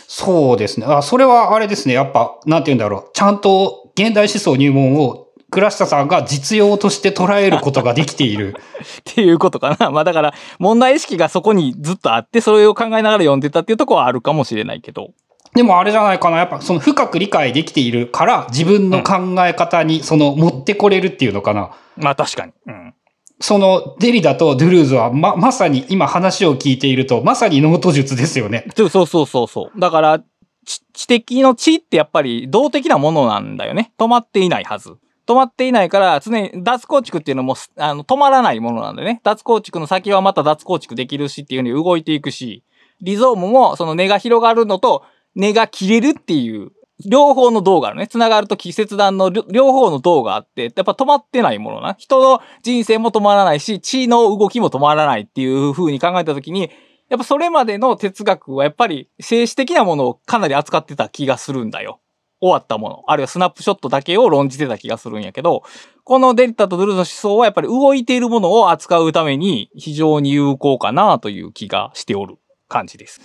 [0.09, 0.87] そうですね。
[0.87, 1.95] あ、それはあれですね。
[1.95, 3.11] やっぱ、なんて言うんだろう。
[3.13, 8.57] ちゃんと現代思想入門を倉下さんが実用として捉えることができている。
[9.11, 9.91] っていうことかな。
[9.91, 15.11] まあだから、問題意識がそこにずっとあって、それを考えながら読んでたっていうところはあるかもしれないけど。
[15.55, 16.39] でもあれじゃないかな。
[16.39, 21.71] やっぱその深く理解できているから、自分の考え方にその持ってこれるっていうのかな。
[21.99, 22.53] うん、まあ確かに。
[22.67, 22.95] うん。
[23.43, 28.65] そのデリダとドゥルーズはま、まさに今話を聞いていると、まさにノート術ですよね。
[28.77, 29.81] そうそうそうそう。
[29.81, 30.21] だから、
[30.65, 33.93] 知的の知ってやっぱり動的なものなんだよね。
[33.99, 34.95] 止まっていないはず。
[35.27, 39.21] 止まっていないから、常に脱構築っていうのも、あの、止まらないものなんでね。
[39.25, 42.63] 脱構築の先はまた脱構築できるしっていう風に動いていくし、
[43.01, 45.03] リゾームもその根が広がるのと、
[45.35, 46.71] 根が切れるっていう
[47.09, 48.07] 両方の銅があるね。
[48.07, 51.95] 繋がると季節段の両方の銅があって、やっぱ止まってないものな。
[51.99, 56.71] 人の人生も止まらないし、地の動きも止まらないっていう風に考えたときに、
[57.09, 62.01] やっぱそれまでの哲学はやっぱり静止的なものをかなり扱ってた気がするんだよ。
[62.41, 63.05] 終わったもの。
[63.07, 65.63] あるいはスナップショットだけを論じてた気がするんやけど、
[66.03, 72.39] このデルタとドゥルの思想はやっぱり動いているものを扱うために非常に有効かなという気がしておる
[72.69, 73.21] 感じです。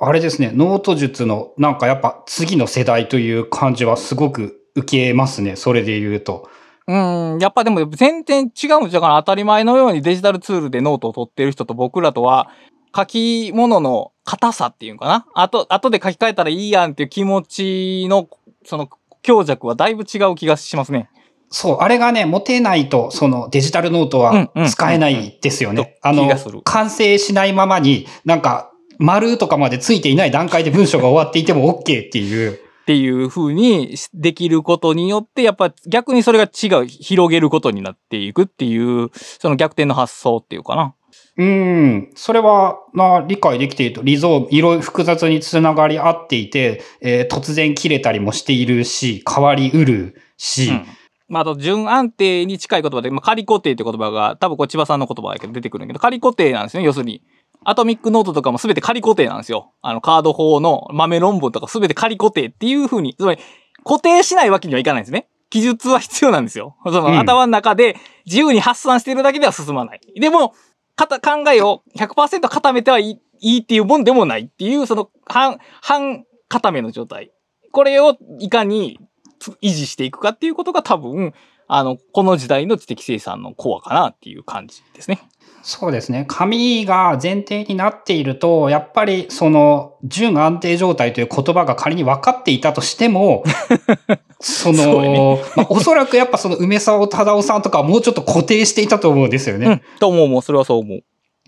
[0.00, 6.48] あれですね、ノート術のなんかやっぱ次の世代という感じはすごく受けますね、それで言うと。
[6.86, 12.48] うん、やっぱでも全然違うんだから当たり前のようにデジタルツールでノートを取ってる人と僕らとは
[12.96, 15.26] 書き物の硬さっていうかな？
[15.34, 18.28] 後、後で書き換えたらいいやんっていう気持ちの
[18.64, 18.88] その
[19.22, 21.10] 強弱はだいぶ違う気がしますね。
[21.50, 25.98] そう、あれがね、持てないと、そのデジタルノートは使えないですよね。
[26.02, 26.30] あの、
[26.64, 28.67] 完成しないままに、なんか、
[28.98, 32.52] 丸とかまでついていない段階で文章が終わっていても OK っていう。
[32.54, 32.56] っ
[32.88, 40.94] ていう風にできることによって、やっぱ逆にそれが違う、広げることになっていくっていう、その逆転の発想っていうかな。
[41.36, 42.10] うん。
[42.16, 50.86] それは、な、理解できていると、リゾーム、いろいろ複雑につながり合っていて、えー、突然切れたりもしているし、変わりうるし、うん
[51.28, 57.22] まあ、あと、準安定に近い言葉で、まあ、仮固定って言葉が、多分これ千葉さんの言葉だけど出てくるんだけど、仮固定なんですね、要するに。
[57.64, 59.72] アトミックノートとかも全て仮固定なんですよ。
[59.82, 63.40] あの、カード法の豆論文とか全て仮固定っていう風に、つまり、
[63.84, 65.28] 固定しないわけにはいかないんですね。
[65.50, 66.76] 記述は必要なんですよ。
[66.84, 67.96] その、うん頭の中で
[68.26, 70.00] 自由に発散しているだけでは進まない。
[70.20, 70.54] でも、
[70.94, 77.30] かた考えを100%固めてはいいいいっていうもんでもないっていう、その、半、半固めの状態。
[77.72, 78.98] これをいかに
[79.38, 81.34] つ維持していくかっていうことが多分、
[81.68, 85.20] あの、この時代の知的生産のコアかなっていう感じですね。
[85.62, 86.24] そうですね。
[86.28, 93.44] 紙が前提になっていると、やっぱりその、準安定状態という言葉が仮に分かっていたとしても、
[94.40, 99.66] その、そうねまあ、おそらくやっぱその梅沢忠夫さんとかはもうちょっと固定していたと思うんですよね。
[99.66, 99.82] うん。
[100.00, 101.04] と思う、もう、それはそう思う。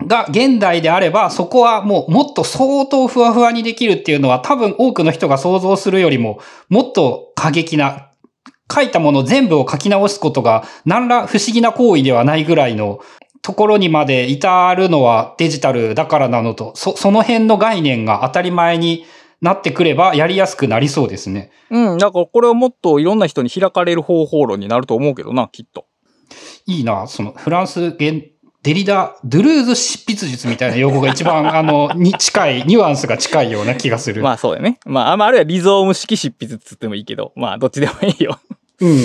[0.06, 8.09] が、現代であれば、そこはもうもっと相当ふわふわにできるっていうのは多分多くの人が想像するよりも、もっと過激な、
[8.72, 13.00] 書いたもの全部を書き直すことが何ら不思議な行為ではないぐらいの
[13.42, 19.06] ところにまで至るのはデジタルだからなのと、そ、その辺の概念が当たり前に
[19.40, 21.50] なってくればやりやすくなりそうですね。
[21.70, 21.98] うん。
[21.98, 25.86] だからこれはもっといろんな人に開かれる方法論になると思うけどな、きっと。
[26.66, 28.30] いいな、そのフランス現
[28.62, 34.22] デリダ、ドゥルーズ執筆術みたいな用語が一番、 あの、に近い、ニュアンスが近いような気がする。
[34.22, 34.78] まあそうだよね。
[34.84, 38.38] まあ、あまああるいはリゾーム式執筆っつってもいいけど、まあどっちでもいいよ。
[38.80, 38.98] うん。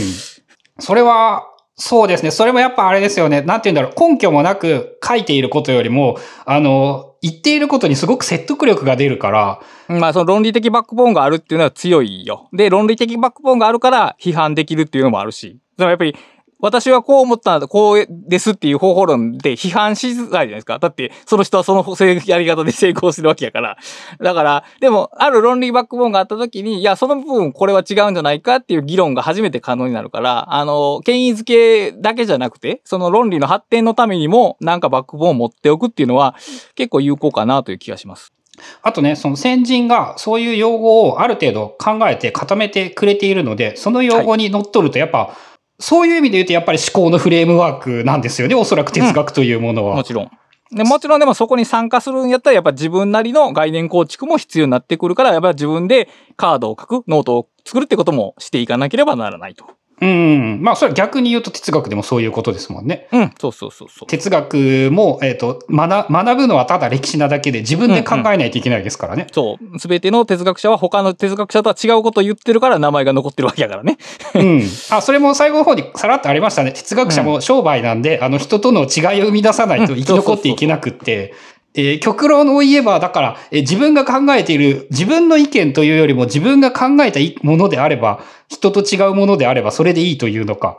[0.80, 1.48] それは、
[1.78, 2.32] そうですね。
[2.32, 3.42] それもやっぱあれですよね。
[3.42, 4.12] なんて言うんだろう。
[4.12, 12.48] 根拠もなく書いていることよりも、あの、言っていることにすごく説得力が出るから、まあその論理的バックボーンがあるっていうのは強いよ。
[12.54, 15.60] で、論理的バックボーンがあるから批判できるっていうのもあるし。
[15.78, 16.16] だからやっぱり、
[16.60, 20.80] 私はこう思ったんだ、こうですっていう方法論で批判しづらいじゃないですか。
[20.80, 21.86] だって、その人はその
[22.26, 23.78] やり方で成功してるわけやから。
[24.20, 36.36] だから、でも、ある論理バックボーンがあった時に、いや、その部分これは違うんじゃないかっていう議論が初めて可能になるから、あの、権威づけだけじゃなくて、その論理の発展のためにも、なんかバックボーンを持っておくっていうのは、
[36.76, 38.34] 結構有効かなという気がします。
[38.82, 45.36] あとね、その先人がそういう用語をある程度考えて固めてくれているので、その用語に乗っ取るとやっぱ、
[45.80, 48.56] そういう意味で言うとやっぱり思考のフレームワークなんですよね。
[48.56, 49.96] おそらく哲学というものは。
[49.96, 50.32] もちろん。
[50.72, 59.66] でもちろんでもそこに参加するんやったらやっぱ自分なりの概念構築も必要になってくるからやっぱ自分でカードを書くノートを作るってこともしていかなければならないと。
[60.02, 60.60] うん。
[60.62, 63.08] まあ、それは逆に言うと哲学でもそういうことですもんね。
[63.12, 64.08] うん、そうそうそうそう。
[64.08, 69.28] 哲学も、えっ、と、学、学ぶのはただ歴史なだけで自分で考えないといけないですからね。
[69.32, 69.80] そう。
[69.80, 73.98] すべての哲学者は他の哲学者とは違うことを言ってるから名前が残ってるわけやからね。
[74.34, 74.62] うん。
[74.90, 76.74] あ、それも最後の方にさらっとありましたね。
[76.74, 81.34] 哲学者も商売なんで、あの人との違いを生み出さないと生き残っていけなくって、
[81.76, 90.78] えー極論を言えば、だから、えー自分が考えている、自分の意見というよりも自分が考えたいものであれば、人と違うものであれば、それでいいというのか。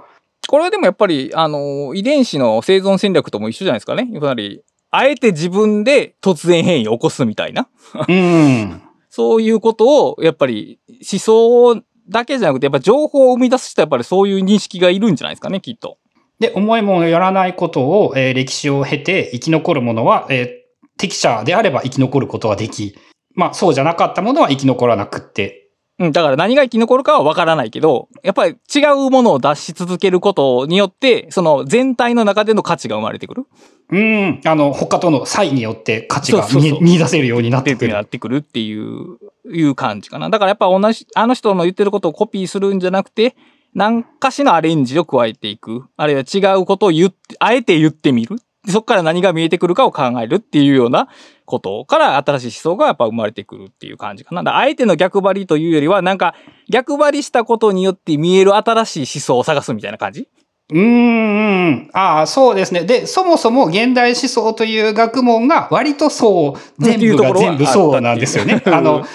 [0.48, 4.08] これはでもやっぱり、あの、遺伝子の生存戦略とも一緒じゃないですかね。
[4.12, 7.68] やっぱり、あえて自分で突然変異を起こすみたいな。
[8.08, 8.80] うん。
[9.10, 15.98] そういうことを、やっぱり思想だけじゃなくて、やっぱ情報を生み出す人はやっぱりそういう認識がいるんじゃないですかね、きっと。
[16.38, 20.65] で、思いもよらないことを、えー歴史を経て生き残るものは、えー
[20.98, 22.96] 適者であれば生き残ることはでき、
[23.34, 25.62] まあそうじゃなかったものは生き残らなくって。
[25.98, 33.46] うん、だから何が生き残るかはわからないけど、やっぱり違うものを出し続けることによって、その全体の中での価値が生まれてくる
[33.90, 37.92] うん、あの、他との差異によって価値が見見出せるようになってくる。
[37.92, 39.18] なってくるっていう、
[39.50, 40.28] いう感じかな。
[40.28, 43.34] だからやっぱ同じ、あの人の言ってることをコピーするんじゃなくて、
[43.74, 45.84] 何かしのアレンジを加えていく。
[45.96, 48.36] あるいは違うことを言って、あえて言ってみる。
[48.66, 51.08] でそこから何が見えてくるかを考えるっていうような
[51.44, 54.42] ことから新しい思想がやっぱ生まれてくるっていう感じかな。
[54.42, 56.34] だあえての逆張りというよりは、なんか
[56.68, 60.28] 逆張りしたことによって見える新しい思想を探すみたいな感じ？
[60.68, 62.82] うーん、ああ、そうですね。
[62.82, 68.60] で、そもそも現代思想という学問が割とそう、全部が全部そうなんですよね。
[68.66, 69.06] あの、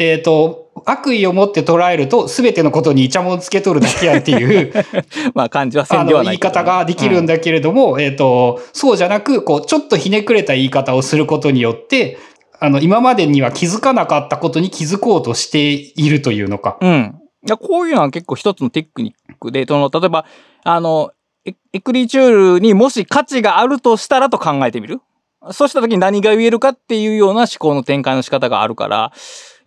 [0.00, 4.72] えっ、と、悪意を持って捉えると、すべてのことにイチャモンつけとるだけやっていう、
[5.34, 12.18] まあ感じはせあんではの、言いないけどね、方ができるんだけれども、えっ、と、そうじゃなく、こう、ちょっとひねくれた言い方をすることによって、
[12.60, 16.78] あの、今までには気づかなかったことに気づこうとしているというのか。
[16.80, 17.14] うん。
[17.46, 20.24] いやこういうのは結構一つのテクニックで、その、例えば、
[20.64, 21.10] あの、
[21.44, 25.00] エエクリチュールにもし価値があるとしたらと考えてみる。
[25.52, 29.12] そうした時に何が言えるかっていうような思考の展開の仕方があるから、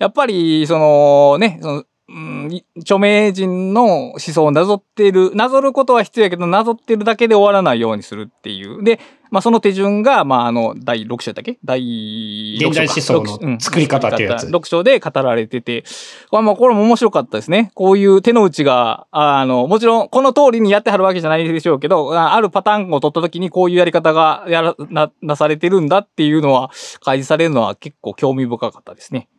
[0.04, 8.84] やっぱり、そのね、そのうん、著名人の思想をなぞっている、なぞることは必要やけど、なぞってるだけで終わらないようにするっていう。
[8.84, 9.00] で、
[9.32, 11.58] まあその手順が、まああの、第6章だっけ？
[11.64, 11.80] 第
[12.60, 14.48] 現代思想の作り方ってやつ。
[14.48, 15.86] 6章で語られてて、
[16.32, 17.72] まあこれも面白かったですね。
[17.74, 26.70] こういう手の内が、あの、もちろんこの通りにやってはるわけじゃないでしょうけど、あるパターンを取った時にこういうやり方がやらな、なされてるんだっていうのは、
[27.02, 29.30] 開示されるのは結構興味深かったですね。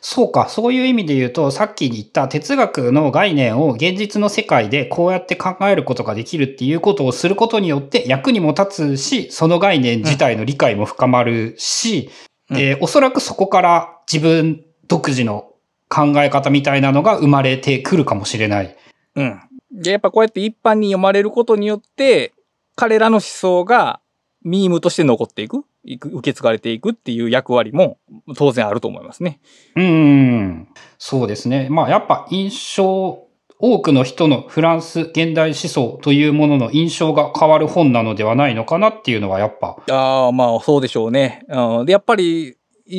[0.00, 0.48] そうか。
[0.48, 12.10] そういう意味で言うと、さっき言った哲学の概念を現実の世界でこうやって考えることができるっていうことをすることによって役にも立つし、その概念自体の理解も深まるし、
[12.50, 15.52] うんえーおそらくそこから自分独自の
[15.88, 18.76] 考え方みたいなのが生まれてくるかもしれない。
[19.14, 19.40] うん。
[19.70, 22.32] で、やっぱこうやって一般に読まれることによって、
[22.76, 24.00] 彼らの思想が
[24.42, 27.98] ミームとして残っていく、いく受け継がれていくっていう役割も
[28.36, 29.40] 当然あると思いますね。
[29.76, 30.68] うーん。
[30.98, 31.68] そうですね。
[31.70, 33.26] まあやっぱ印象、
[33.58, 39.76] 多くの人のフランス現代思想というものの印象が変わる本なのではないのかなっていうのはやっぱ。
[39.88, 41.44] ああ、まあそうでしょうね。
[41.48, 42.56] うん、で、やっぱり、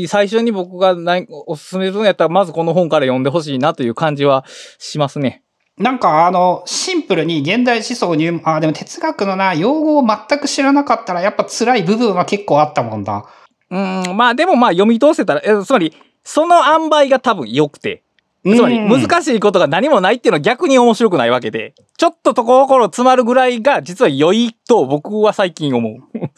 [0.07, 0.95] 最初に僕が
[1.45, 4.45] おすすめするんやったら、まずこの本から読んでほしいなという感じは
[4.79, 5.43] しますね。
[5.77, 13.25] なんかあの、シンプルに現代思想入、あ、でも哲学のな、用語を全く知らなかったらやっぱ辛い部分は結構あったもんだ。
[13.71, 15.93] うん、まあでもまあ読み通せたら、えつまり、
[16.23, 18.03] その塩梅が多分良くて、
[18.45, 25.97] つまり難しいことが何もないっていうのは逆に面白くないわけで、ちょっとところ詰まるぐらいが実は良いと僕は最近思う。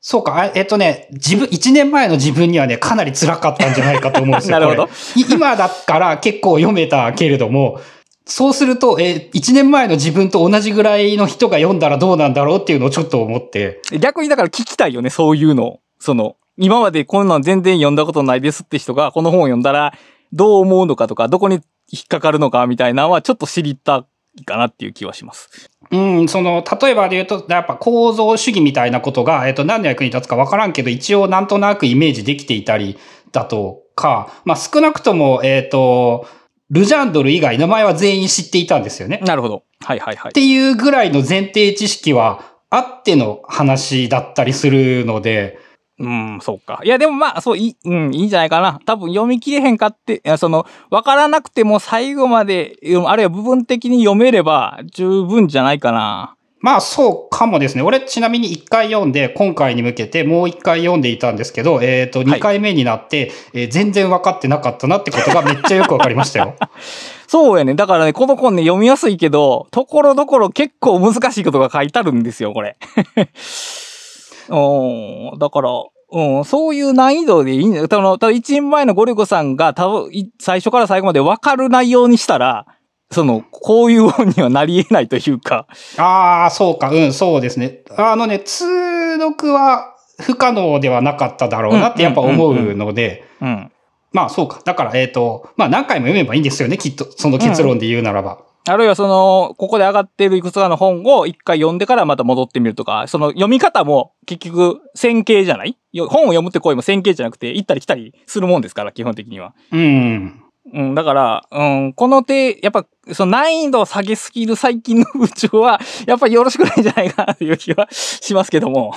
[0.00, 4.52] そうか、あえっとね、自分、一年前の自分にはね、かなり辛かったんじゃないかと思うんですよ。
[4.58, 4.90] なるほど
[5.30, 7.80] 今だから結構読めたけれども、
[8.26, 13.82] そうすると、え、一年前の自分と同じぐらいの人が読んだらどうなんだろうっていうのをちょっと思って。
[14.00, 15.80] 逆にだから聞きたいよね、そういうのを。
[15.98, 19.92] その、今までこんなん全然読んだことないですって人がこの本を読んだら
[20.32, 21.60] どう思うのかとか、どこに
[21.90, 24.06] 引っかかるのかみたいなのはちょっと知りた
[24.36, 25.70] いかなっていう気はします。
[25.90, 32.96] うん、その、例えばで言うと、やっぱ構造主義みたいなことが、えっと、何の役に立つかわからんけど、一応なんとなくイメージできていたり
[33.32, 36.26] だとか、まあ少なくとも、えっと、
[36.70, 39.20] ルジャンドル以外名前は全員知っていたんですよね。
[39.24, 39.64] なるほど。
[39.80, 40.32] はいはいはいっ。
[40.32, 45.58] ていうぐらいの前提知識はあっての話だったりするので、
[45.98, 46.80] うん、そうか。
[46.84, 48.80] いや、でもまあ、そう、いい、うん、いいんじゃないかな。
[48.84, 56.36] 多分読み切れへんかって、その、わからなくても最後まで、うんあるいは部分的に読めれば十分じゃないかな。
[56.64, 57.82] まあそうかもですね。
[57.82, 66.54] 俺ちなみに1回読んで、今回に向けてもう1回読んでいたんですけど、えっ、と、2回目になって、えー全然分かってなかったなってことがめっちゃよく分かりましたよ。
[67.28, 67.74] そうやね。
[67.74, 72.78] だからね、この本ね、読みやすいけど、ところどころ結構難しいことが書いてあるんですよ、これ。
[74.48, 75.70] うん、だから、
[76.12, 77.88] うん、そういう難易度でいいんだよ。
[77.88, 82.64] 多分、多分一人前のゴリゴさんが多分、い最初から最後まで分かる内容にしたら、
[83.10, 85.66] その、こういう本にはなり得ないというか、
[85.98, 87.82] ああ、そうか、うん、そうですね。
[87.96, 93.70] あのね、通読は不可能ではなかっただろうなってやっぱ思うので、うん。
[94.12, 94.60] まあそうか。
[94.64, 97.06] だから、えっ、と、まあ何回も読めばいいんですよね、きっと。
[97.16, 98.38] その結論で言うならば。
[98.66, 105.76] あるいはその、ここで上がっているいくつかの本を一回読んでからまた戻ってみるとか、その読み方も結局線形じゃない？
[105.92, 109.52] よ本を読むって声も線形じゃなくて行ったり来たりするもんですから、基本的には。
[109.70, 110.43] うん。
[110.72, 118.94] うん、だから、うん、この手、やっぱ、その難易度を下げすぎる最近の風潮は、やっぱりよろしくないんじゃないかなという気はしますけども。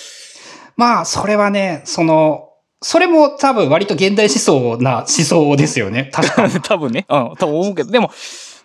[0.76, 2.48] まあ、それはね、その、
[2.80, 6.10] それも多分割と現代思想な思想ですよね。
[6.12, 6.48] 確か。
[6.62, 7.06] 多分ね。
[7.08, 8.10] うん、と思うけど、でも、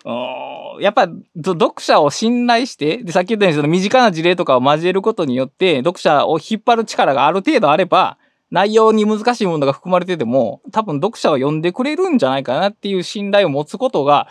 [0.04, 1.06] うんやっぱ、
[1.36, 8.18] ど読者を信頼して、で、さっき言ったようにその身近な事例とかを交えることによって、読者を引っ張る力がある程度あれば、
[8.54, 14.28] 内容に難しいものが含まれてても、多分読者は読んでくれるんじゃないかなっていう信頼を持つことが、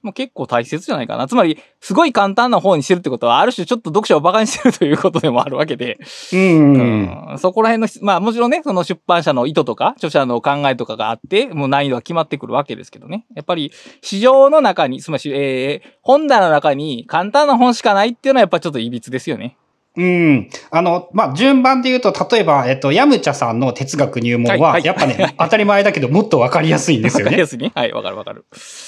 [0.00, 1.26] もう結構大切じゃないかな。
[1.26, 5.98] つまり、すごい簡単な方にしてるってことは、ある種ちょっと読者を馬鹿にしてるということでもあるわけで、
[6.32, 7.30] うん。
[7.32, 13.26] うんそこら辺のし、まあもちろんね、その出版社の意図とか、著者の考えとかがあって、もう難易度が決まってくるわけですけどね。
[13.34, 13.72] やっぱり
[14.02, 19.56] 市場の中に、つまり、えー、本棚の中に簡単な本しかないっていうのはやっぱちょっと歪ですよね。
[19.96, 20.50] うん。
[20.70, 27.24] あの、まあ、順番で言うと、例えば、えっと、ヤムチャさんの哲学入門は、はいはいやっぱね、当たり前だけど、もっとわかりやすいんですよね。
[27.26, 27.70] わかりやすいね。
[27.74, 28.44] はい、わかるわかる。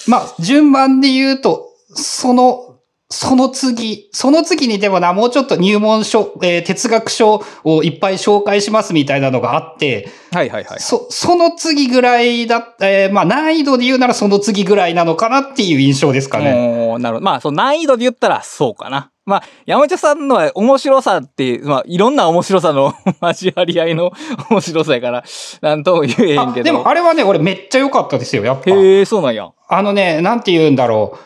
[0.09, 2.77] まあ、順番で言うと、その、
[3.09, 10.81] その次、その次にでもな、もうちょっと入門書、えー哲学書をいっぱい紹介しますみたいなのがあって、はいはいはい。
[10.81, 16.89] そ、その次ぐらいだえーまあ難易度で言うならその次ぐらいなのかなっていう印象ですかね。
[16.91, 17.25] おーなるほど。
[17.25, 19.13] まあ、その難易度で言ったらそうかな。
[19.27, 24.13] まあ、山茶さんのは面白さって、まあ、いろんな面白さの 交わり合いの
[24.49, 25.25] 面白さやから、
[25.61, 26.61] なんとも言えへんけど。
[26.61, 28.71] あでもあれはね、俺めっちゃ良かったですよ、やっぱ。
[28.71, 29.51] へえ、そうなんや。
[29.69, 31.19] あのね、なんて言うんだろう。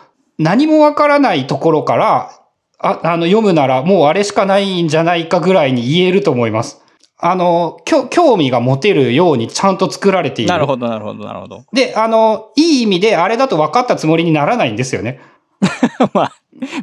[0.42, 2.30] 何もわからないところから、
[2.78, 6.80] ああの、読むならもうあれしかないんじゃないかぐらいに言えると思います。
[7.18, 10.50] あの、興味が持てるようにちゃんと作られている。
[10.50, 11.64] なるほど、なるほど、なるほど。
[11.74, 15.20] で、あの、いい意味であれだと分かったつもりにならないんですよね。
[16.14, 16.32] まあ、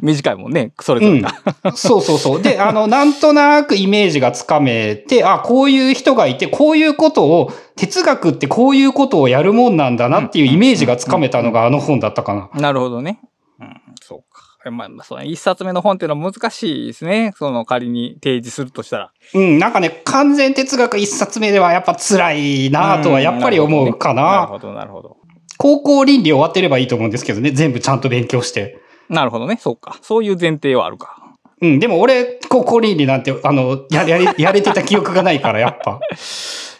[0.02, 1.32] 短いもんね、それぞれが。
[1.74, 2.42] そうそうそう。
[2.42, 12.60] で、あの、 なんとなくイメージがつかめて、あ、こういう人がいて、こういうことを、哲学ってこういうことをやるもんなんだなっていうイメージがつかめたのがあの本だったかな。
[12.60, 13.20] なるほどね。
[13.60, 14.48] うん、そうか。
[14.70, 17.32] まあ、まあそうね一冊目の本っていうのは難しいですね。
[17.36, 19.12] その仮に提示するとしたら。
[19.34, 24.46] うん、なんかね、完全哲学一冊目ではやっぱ辛いなとはやっぱり思うかなるな。
[24.46, 25.16] ほど、なるほど。
[25.58, 28.78] 高校倫理終わってればいいと思うんですけどね、全部ちゃんと勉強して。
[29.08, 29.58] なるほどね。
[29.60, 29.98] そうか。
[30.02, 31.34] そういう前提はあるか。
[31.60, 35.98] うん、でも俺、高校倫理なんて、あの、や、やれ、 やれてた記憶がないから、やっぱ。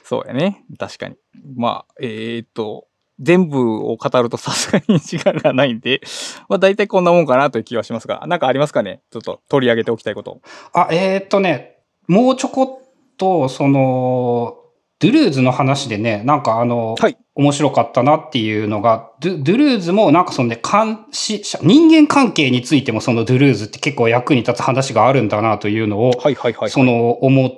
[0.05, 0.63] そうやね。
[0.79, 1.17] 確かに。
[1.57, 2.87] まあ、えーっと、
[3.19, 6.01] 全部を語るとさすがに時間がないんで、
[6.49, 9.01] まあ大体こんなもんかなという気はしますが、なんかありますかね？
[9.11, 10.41] ちょっと取り上げておきたいこと。
[10.73, 14.57] あ、えーっとね、もうちょこっと、その、
[15.01, 26.71] ドゥルーズの話でね、なんかあの、はい面白かったなっていうのが、ドゥドゥルーズもなんかそのね、監視者、人間関係についてもそのドゥルーズって結構役に立つ話があるんだなというのを、はいはいはい。
[26.71, 27.51] その思っ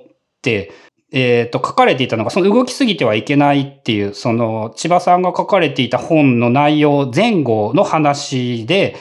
[0.43, 0.70] て、
[1.12, 8.97] えっ、と、書かれていたのが、その動きすぎてはいけないっていう、その千葉さんが書かれていた本の内容前後の話で、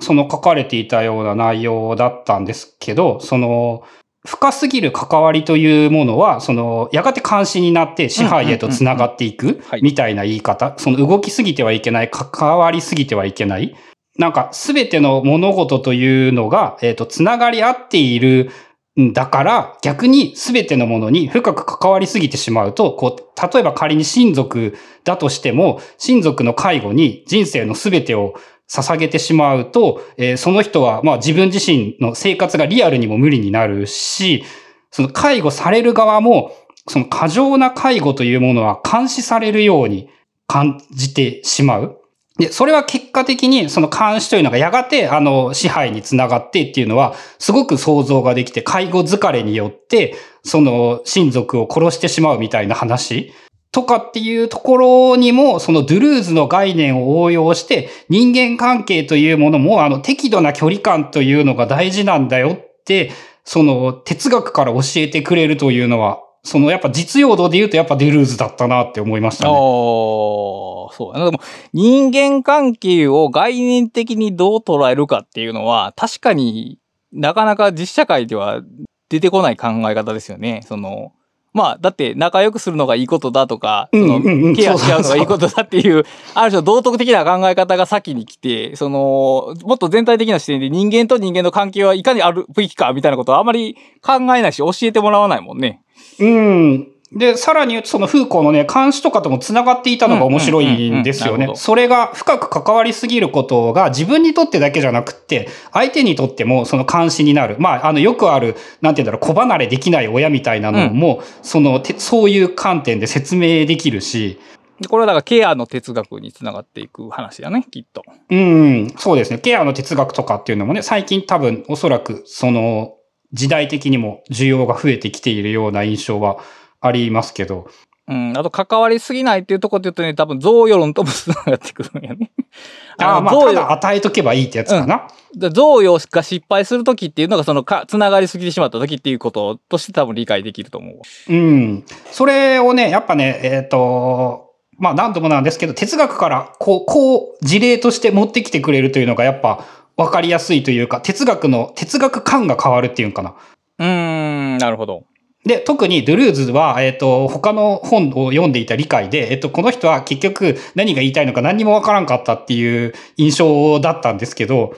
[0.00, 3.84] その書かれていたような内容だったんですけど、その、
[4.26, 10.74] 深すぎる関わりというものは、その、やがて監視になって支配へとつながっていくはいみたいな言い方。
[10.78, 13.76] その動きすぎてはいけない、関わりすぎてはいけない。
[14.16, 18.50] なんか、すべての物事というのが、えっ、と、つながり合っている
[18.98, 28.34] んだから、逆にすべてのものに深く関わりすぎてしまうと、こう、例えば仮に親族だとしても、親族の介護に人生のすべてを
[28.68, 34.44] 捧げてしまうと、えーその人は、まあ自分自身の生活がリアルにも無理になるし、
[34.90, 36.52] その介護される側も、
[36.88, 40.08] その過剰な介護というものは監視されるように
[40.46, 42.00] 感じてしまう。
[42.38, 53.32] で、それは結果的にその監視というのがやがてあの支配につながってっていうのはすごく想像ができて介護疲れによってその親族を殺してしまうみたいな話
[53.74, 63.10] とかっていうところにもそのドゥルーズの概念を応用して人間関係というものもあの適度な距離感というのが大事なんだよって
[63.44, 69.52] その哲学から教えてくれるというのはそのやっぱ実用度で言うとやっぱドゥルーズだったなって思いましたああ。
[69.52, 71.24] そうな。
[71.24, 71.40] でも、
[71.72, 76.78] 人間関係を概念的にどう捉えるかっていうのは、確かに
[77.12, 78.60] なかなか実社会では
[79.08, 80.60] 出てこない考え方ですよね。
[80.66, 81.12] その、
[81.54, 84.20] まあ、だって仲良くするのがいいことだとか、その
[84.54, 95.80] ケアし合うのがいいことだっていう、 ある種の道徳的な考え方が先に来て、その、もっと全体的な視点で人間と人間の関係はいかにあるべきかみたいなことはあまり考えないし教えてもらわないもんね。
[96.18, 96.93] うん。
[97.12, 101.48] で、さらに言うと、そのフーコーのね、監視とかとも繋がっていたのが面白いんですよね。
[101.54, 107.56] それが深く関わりすぎることが自分にとってだけじゃなくって、相手にとってもその監視になる。
[107.58, 114.40] まあ、あの、よくある、なんて言うんだろう、子離れできない親みたいなのも、その、てそういう観点で説明できるし、
[114.80, 118.02] でこれはだからケアの哲学につながっていく話だね、きっと。
[118.28, 119.38] うん、そうですね。
[119.38, 122.94] ケアの哲学とかっていうのもね、最近多分おそらくその
[123.32, 126.38] 時代的にも需要が増えてきているような印象は
[126.86, 127.68] ありますけど。
[128.06, 132.30] うん、あと関わりすぎないっていうところで言うとね、多分贈与論ともつながってくるんやね。
[133.00, 135.08] ああ、まあ、ただ与えとけばいいってやつかな。
[135.34, 141.02] で贈与が失敗するときっていうのが、そのか、つながりすぎてしまったときっていうこととして多分理解できると思うわ。
[141.30, 141.84] うん。
[142.10, 149.64] それをね、やっぱね、えっ、と、まあ何度もなんですけど、哲学からこう、こう事例として持ってきてくれるというのがやっぱ
[149.96, 153.34] 分かりやすいというか、哲学の、哲学感が変わるっていうのかな。
[153.78, 155.04] うーん、なるほど。
[155.44, 164.74] で、特にドゥルーズは、えっ、と、他の本を読んでいた理解で、えっ、と、この人は結局何が言いたいのか何にもわからんかったっていう印象だったんですけど、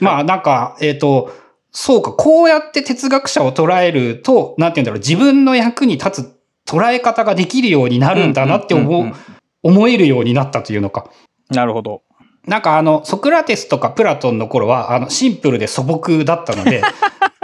[0.00, 1.32] まあなんか、えっ、と、
[1.72, 9.12] そうか、こうやって哲学者を捉えると、なんて言うんだろう、自分の役に立つ捉え方ができるようになるんだなって思
[9.62, 11.10] 思えるようになったというのか。
[11.50, 12.02] なるほど。
[12.46, 16.82] なんかあの、ソクラテスとかプラトンの頃は、あの、シンプルで素朴だったので、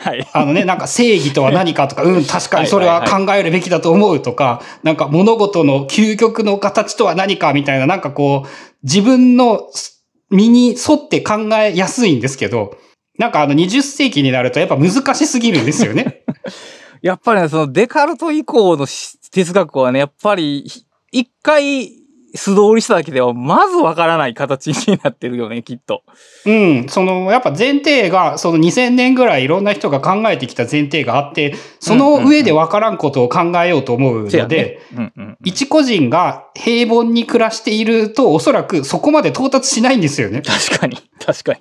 [0.00, 0.26] はい。
[0.32, 8.48] あのね、なんか正義とは何かとか、うん、確かにそれは考えるべきだと思うとか、なんか物事の究極の形とは何かみたいな、なんかこう、
[8.82, 9.70] 自分の
[10.30, 12.76] 身に沿って考えやすいんですけど、
[13.18, 16.22] なんかあの20世紀になるとやっぱ難しすぎるんですよね。
[17.02, 18.86] やっぱりね、そのデカルト以降の
[19.30, 20.66] 哲学はね、やっぱり
[21.12, 22.05] 一回
[22.36, 26.02] 素通りしただけではまずわからない形になってるよね、きっと。
[26.44, 26.86] うん。
[26.88, 34.80] その、やっぱ前提が、その2000年ぐらいいろんな人が考えてきた前提があって、その上でわからんことを考えようと思うので、
[35.44, 40.42] 一個人が平凡に暮らしていると、おそらくそこまで到達しないんですよね。
[40.42, 40.98] 確かに。
[41.24, 41.60] 確かに。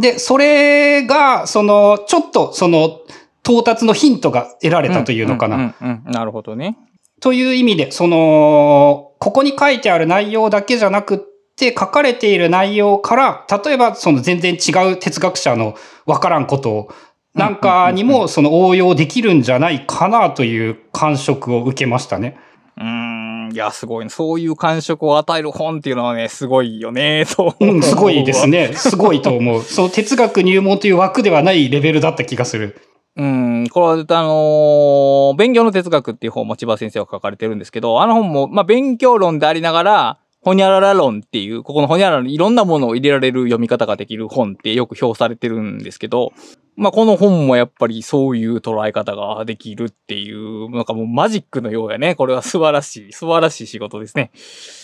[0.00, 3.00] で、それが、その、ちょっと、その、
[3.44, 5.74] 到達のヒントが得られたというのかな。
[6.06, 6.76] なるほどね。
[7.20, 11.18] という意味で、その、ここに書いてある内容だけじゃなくっ
[11.56, 16.92] て、書かれている内容から、例えばその全然違う哲学者のわからんことを、
[17.34, 22.38] なんかにもその応用できるんじゃないかなという感触を受けましたね。
[22.76, 24.10] うん、いや、すごい、ね。
[24.10, 27.54] そういう感触を与える本っていうのはね、すごいよね、と。
[27.60, 28.72] うん、すごいですね。
[28.74, 29.62] すごいと思う。
[29.62, 32.80] その哲学入門という枠ではないレベルだった気がする。
[33.16, 46.32] うん、これは、あの、勉強の哲学っていう本も千葉先生が書かれてるんですけど、あの本も、まあ、勉強論でありながら、ほにゃらら論っていう、ここのほにゃららにいろんなものを入れられる読み方ができる本ってよく評されてるんですけど、
[46.76, 52.16] まあ、この本もやっぱりそういう捉え方ができるっていう、なんかもうマジックのようやね。
[52.16, 54.32] これは素晴らしい、素晴らしい仕事ですね。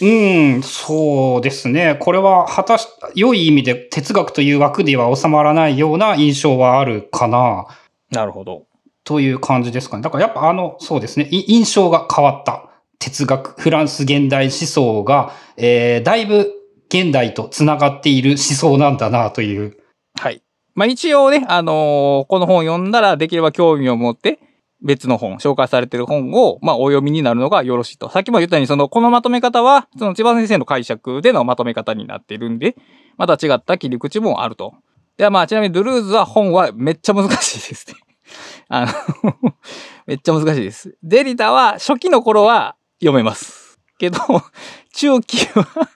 [0.00, 1.96] うん、そうですね。
[1.98, 2.86] これは果たし、
[3.16, 7.66] 良い意味で哲学という枠では収まらないような印象はあるかな。
[8.10, 8.66] なるほど。
[9.04, 10.02] という感じですかね。
[10.02, 11.28] だからやっぱあの、そうですね。
[11.30, 12.66] 印象が変わった。
[12.98, 16.52] 哲学、フランス現代思想が、えー、だいぶ
[16.90, 19.78] 現代と繋がっている思想なんだなという。
[20.20, 20.42] はい。
[20.74, 24.38] まあ一応ね、あのー、この本を読んだらできれば興味を持って
[24.82, 28.10] 別の本、紹介されている本を、まあお読みになるのがよろしいと。
[28.10, 32.76] さっきも言ったように、その、このまとめ方は、その千葉先生の解釈でのまとめ方になっているんで、
[33.16, 34.74] また違った切り口もあると。
[35.20, 37.94] ではまあ、ちなみにドゥルーズは本はめっちゃ難しいですね。
[38.70, 39.52] あの
[40.08, 40.96] めっちゃ難しいです。
[41.02, 43.78] デリタは初期の頃は読めます。
[43.98, 44.18] けど、
[44.94, 45.90] 中期は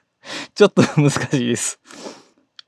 [0.54, 1.80] ちょっと難しいです。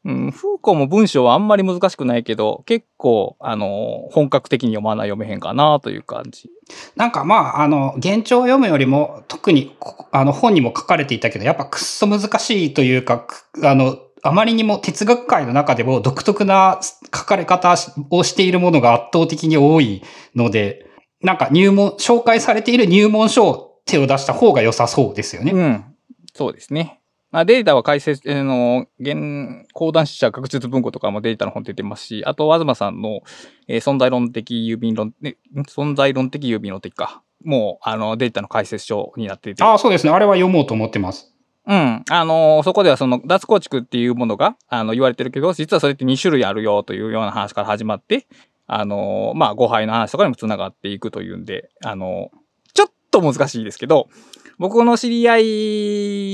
[0.07, 6.49] うん、フーコーも文章はあんまり難しくないけど、結構、あの、本格的に読まない読めへんかなという感じ。
[6.95, 9.77] なんかまあ、あの、現状を読むよりも、特に、
[10.11, 13.27] あの、本にも書かれていたけど、やっぱくっそ難しいというか、
[13.63, 16.81] あの、あまりにも哲学界の中でも独特な
[17.15, 17.75] 書かれ方
[18.11, 20.03] をしているものが圧倒的に多い
[20.35, 20.87] ので、
[21.23, 25.53] なんか入門、紹介されている入門書を手を出した方が良さそうですよね。
[25.53, 25.85] うん。
[26.35, 27.01] そうですね。
[27.31, 33.21] まあ、データは解説、あの、現、講談社学術文庫とかもデータの本出てますし、あと、東さんの、
[33.69, 35.37] えー、存在論的郵便論、ね、
[35.69, 37.23] 存在論的郵便論的か。
[37.45, 39.63] もう、あの、データの解説書になっていて。
[39.63, 40.13] ああ、そうですね。
[40.13, 41.36] あれは読もうと思ってます。
[41.67, 42.05] うん。
[42.09, 48.27] あのー、そこではその脱構築っていうものが、あの、言われてるけど、実はそれって2種類あるよというような話から始まって、
[48.69, 54.09] あのー、まあ、誤配の話とかにも繋がっていくというんで、あのー、ちょっと難しいですけど、
[54.59, 55.43] 僕の知り合い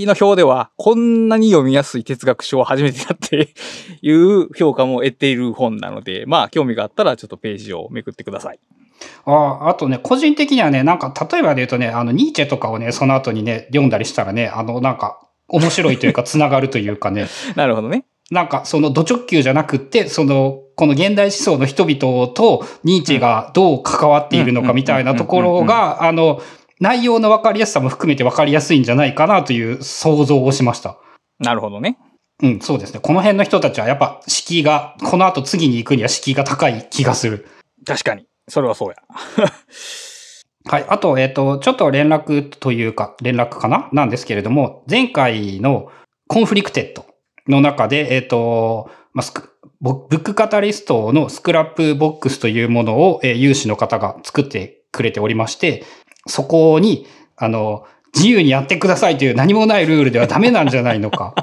[0.06, 3.48] の表では、こんなに読みやすい哲学書を初めてだって
[4.00, 8.60] いう評価も得ている本なので、まあ、興味があったらちょっとページをめくってください。
[9.24, 17.26] ああ、あとね、個人的にはね、なんか、例えばで言うとね、あの、ニーチェとかをね、その後にね、読んだりしたらね、あの、なんか、面白いというか、 つながるというかね。
[17.56, 18.04] なるほどね。
[18.30, 26.40] なんか、その、土直球じゃなくって、その、この現代思想の人々とニーチェがどう関わっているのかみたいなところが、あの、
[26.80, 30.96] 内容の分かりやすさも含めて分かりやすいんじゃないかなという想像をしました。
[31.38, 31.98] なるほどね。
[32.42, 33.00] うん、そうですね。
[33.00, 37.46] この辺の人たちはやっぱ敷居が、この後次に行くには敷居が高い気がする。
[37.86, 38.26] 確かに。
[38.48, 38.96] それはそうや。
[40.64, 40.86] はい。
[40.88, 43.88] あと、えっ、ー、と、ちょっと連絡というか、連絡かな？
[43.92, 45.90] なんですけれども、前回の
[46.28, 47.06] コンフリクテッド
[47.48, 49.42] の中で、えっ、ー、と、まあ、
[49.80, 55.84] ブックカタリストの Scrapbox というものを、えー、有志の方が作ってくれておりまして、
[56.26, 57.06] そこに、
[57.36, 61.34] あの、自由にやってくださいという何もないルールではダメなんじゃないのか。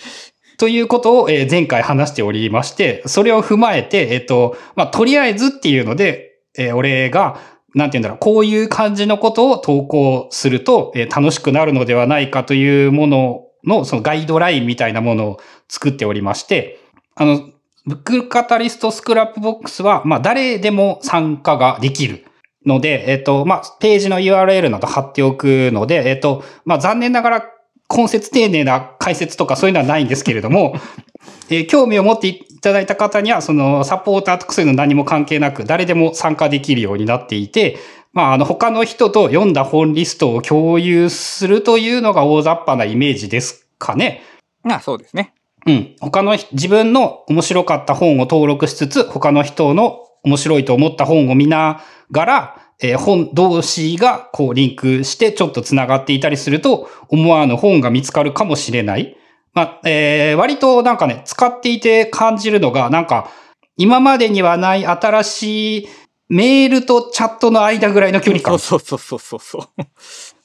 [0.58, 6.27] ということを、え前回話しておりまして、それを踏まえて、えっ、と、まあ、とりあえずっていうので、
[6.58, 7.40] え俺が、
[7.74, 16.80] なんて言うんだろう、こういう感じのことを投稿すると、え楽しくなるのではないかというものの、そのガイドラインみたいなものを作っておりまして、
[17.14, 17.48] あの、
[17.86, 22.24] ブックカタリスト Scrapbox は、まあ、誰でも参加ができる。
[22.66, 27.44] ので、えっと、まあ、ページの URL など貼っておくので、えっと、まあ、残念ながら、
[27.90, 30.74] 懇切丁寧な解説とかそういうのはないんですけれども、
[31.48, 37.78] えー、興味を持っていただいた方には、その、サポーターとかそういうの何も関係なく、誰でも参加できるようになっていて、
[38.12, 44.22] まあ、あの、他の人と読んだ本リストを共有するというのが大雑把なイメージですかね。
[44.64, 45.34] あそうですね。
[45.66, 45.94] うん。
[46.00, 51.80] 他の人、自分の面白かった本を登録しつつ、他の人の面白いと思った本を見な
[52.10, 59.16] がら、えー本同士がこうリンクしてちょっと繋がっていたりすると、思わぬ本が見つかるかもしれない。
[59.54, 63.30] まあ、えー割となんかね、使っていて感じるのが、なんか、
[63.76, 65.88] 今までにはない新しい
[66.28, 68.58] メールとチャットの間ぐらいの距離感。
[68.58, 69.68] そうそうそうそうそ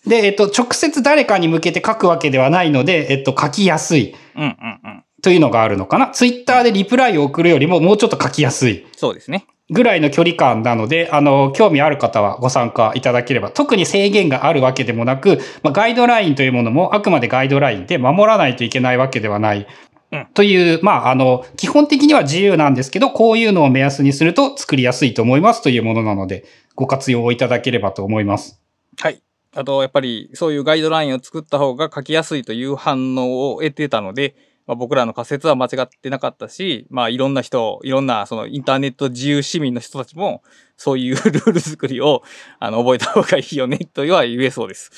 [0.06, 0.10] う。
[0.10, 4.52] で、えっと、直接誰かに向けて書くわけではないので、えっと、書きやすいうんうんう
[4.90, 5.04] ん。
[5.22, 6.08] というのがあるのかな。
[6.08, 9.46] ツイッターでリプライを送るよりももうちょっと書きやすいそうですね。
[9.70, 19.68] ぐらいの距離感なので、あの、興味ある方はご参加いただければ、特に制限があるわけでもなく、まあ、ガイドラインというものもあくまでガイドラインで守らないといけないわけではない。
[20.12, 26.46] うんという、まあ、あの、基本的には自由なんですけど、こういうのを目安にすると作りやすいと思いますというものなので、
[26.76, 28.62] ご活用いただければと思います。
[29.00, 29.24] はい。
[29.56, 34.36] あと、やっぱり、そういうガイドラインを作った方が書きやすいという反応を得てたので、
[34.66, 40.42] まあ、僕らの仮説は間違ってなかったし、まあ、いろんな人、いろんな、その、インターネット自由市民の人たちも、
[40.78, 42.24] そういう ルール作りを、
[42.60, 44.90] あの、覚えた方がいいよね、とは言えそうです。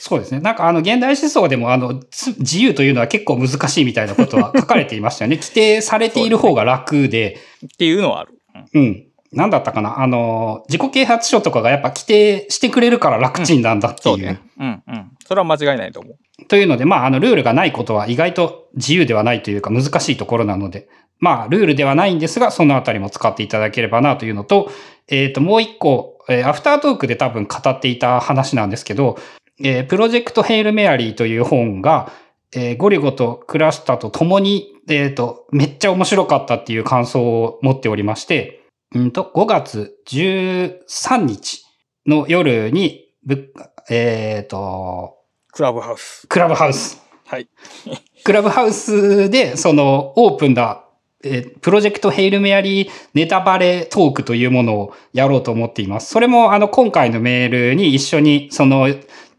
[0.00, 0.40] そうですね。
[0.40, 5.36] なんかあの、現代思想でもあの、つ自由というのは結構難しいみたいなことは 書かれていましたよね。
[5.36, 8.38] 規定されている方が楽で、っていうのはある。
[8.74, 9.06] うんうん。
[9.32, 14.14] なんだったかなあの、自己啓発書とかがやっぱ規定してくれるから楽ちんなんだっていう。
[14.14, 14.40] そうね。
[14.58, 15.10] うんうん。
[15.26, 16.16] それは間違いないと思う。
[16.48, 20.88] というので、まあ、あの、ルールがないことは意外と自由ではないというか難しいところなので、
[21.18, 24.70] まあ、ルールではないんですが、そのあたりも使っていただければなというのと、
[25.08, 29.16] えっ、と、もう一個、えーアフタートークで多分語っていた話なんですけど、
[29.62, 32.12] えープロジェクトヘイルメアリーという本が、
[32.54, 38.64] えーゴリゴとクラスタと共に、えっ、と、めっちゃ面白かったっていう感想を持っておりまして、
[38.94, 41.64] うんと、5月13日
[42.06, 43.06] の夜に、
[43.88, 45.15] えっ、と、
[45.56, 46.26] クラブハウス。
[46.28, 47.02] クラブハウス。
[47.24, 47.48] はい。
[48.24, 50.84] クラブハウスで、その、オープンだ、
[51.24, 56.10] えープロジェクトヘイルメアリーネタバレトークというものをやろうと思っています。
[56.10, 58.90] それも、あの、今回のメールに一緒に、その、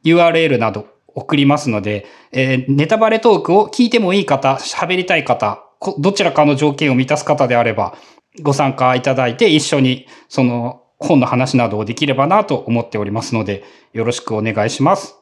[0.03, 7.95] URL など送りますので、えーネタバレトークを聞いてもいい方、喋りたい方、こどちらかの条件を満たす方であれば、
[8.41, 13.64] ご参加いただいて一緒に、その、本の話などをできればなと思っておりますので、
[13.94, 15.16] よろしくお願いします。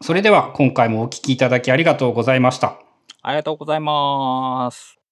[0.00, 2.78] それでは今回もお聞きいただきありがとうございました。
[3.22, 5.03] ありがとうございます。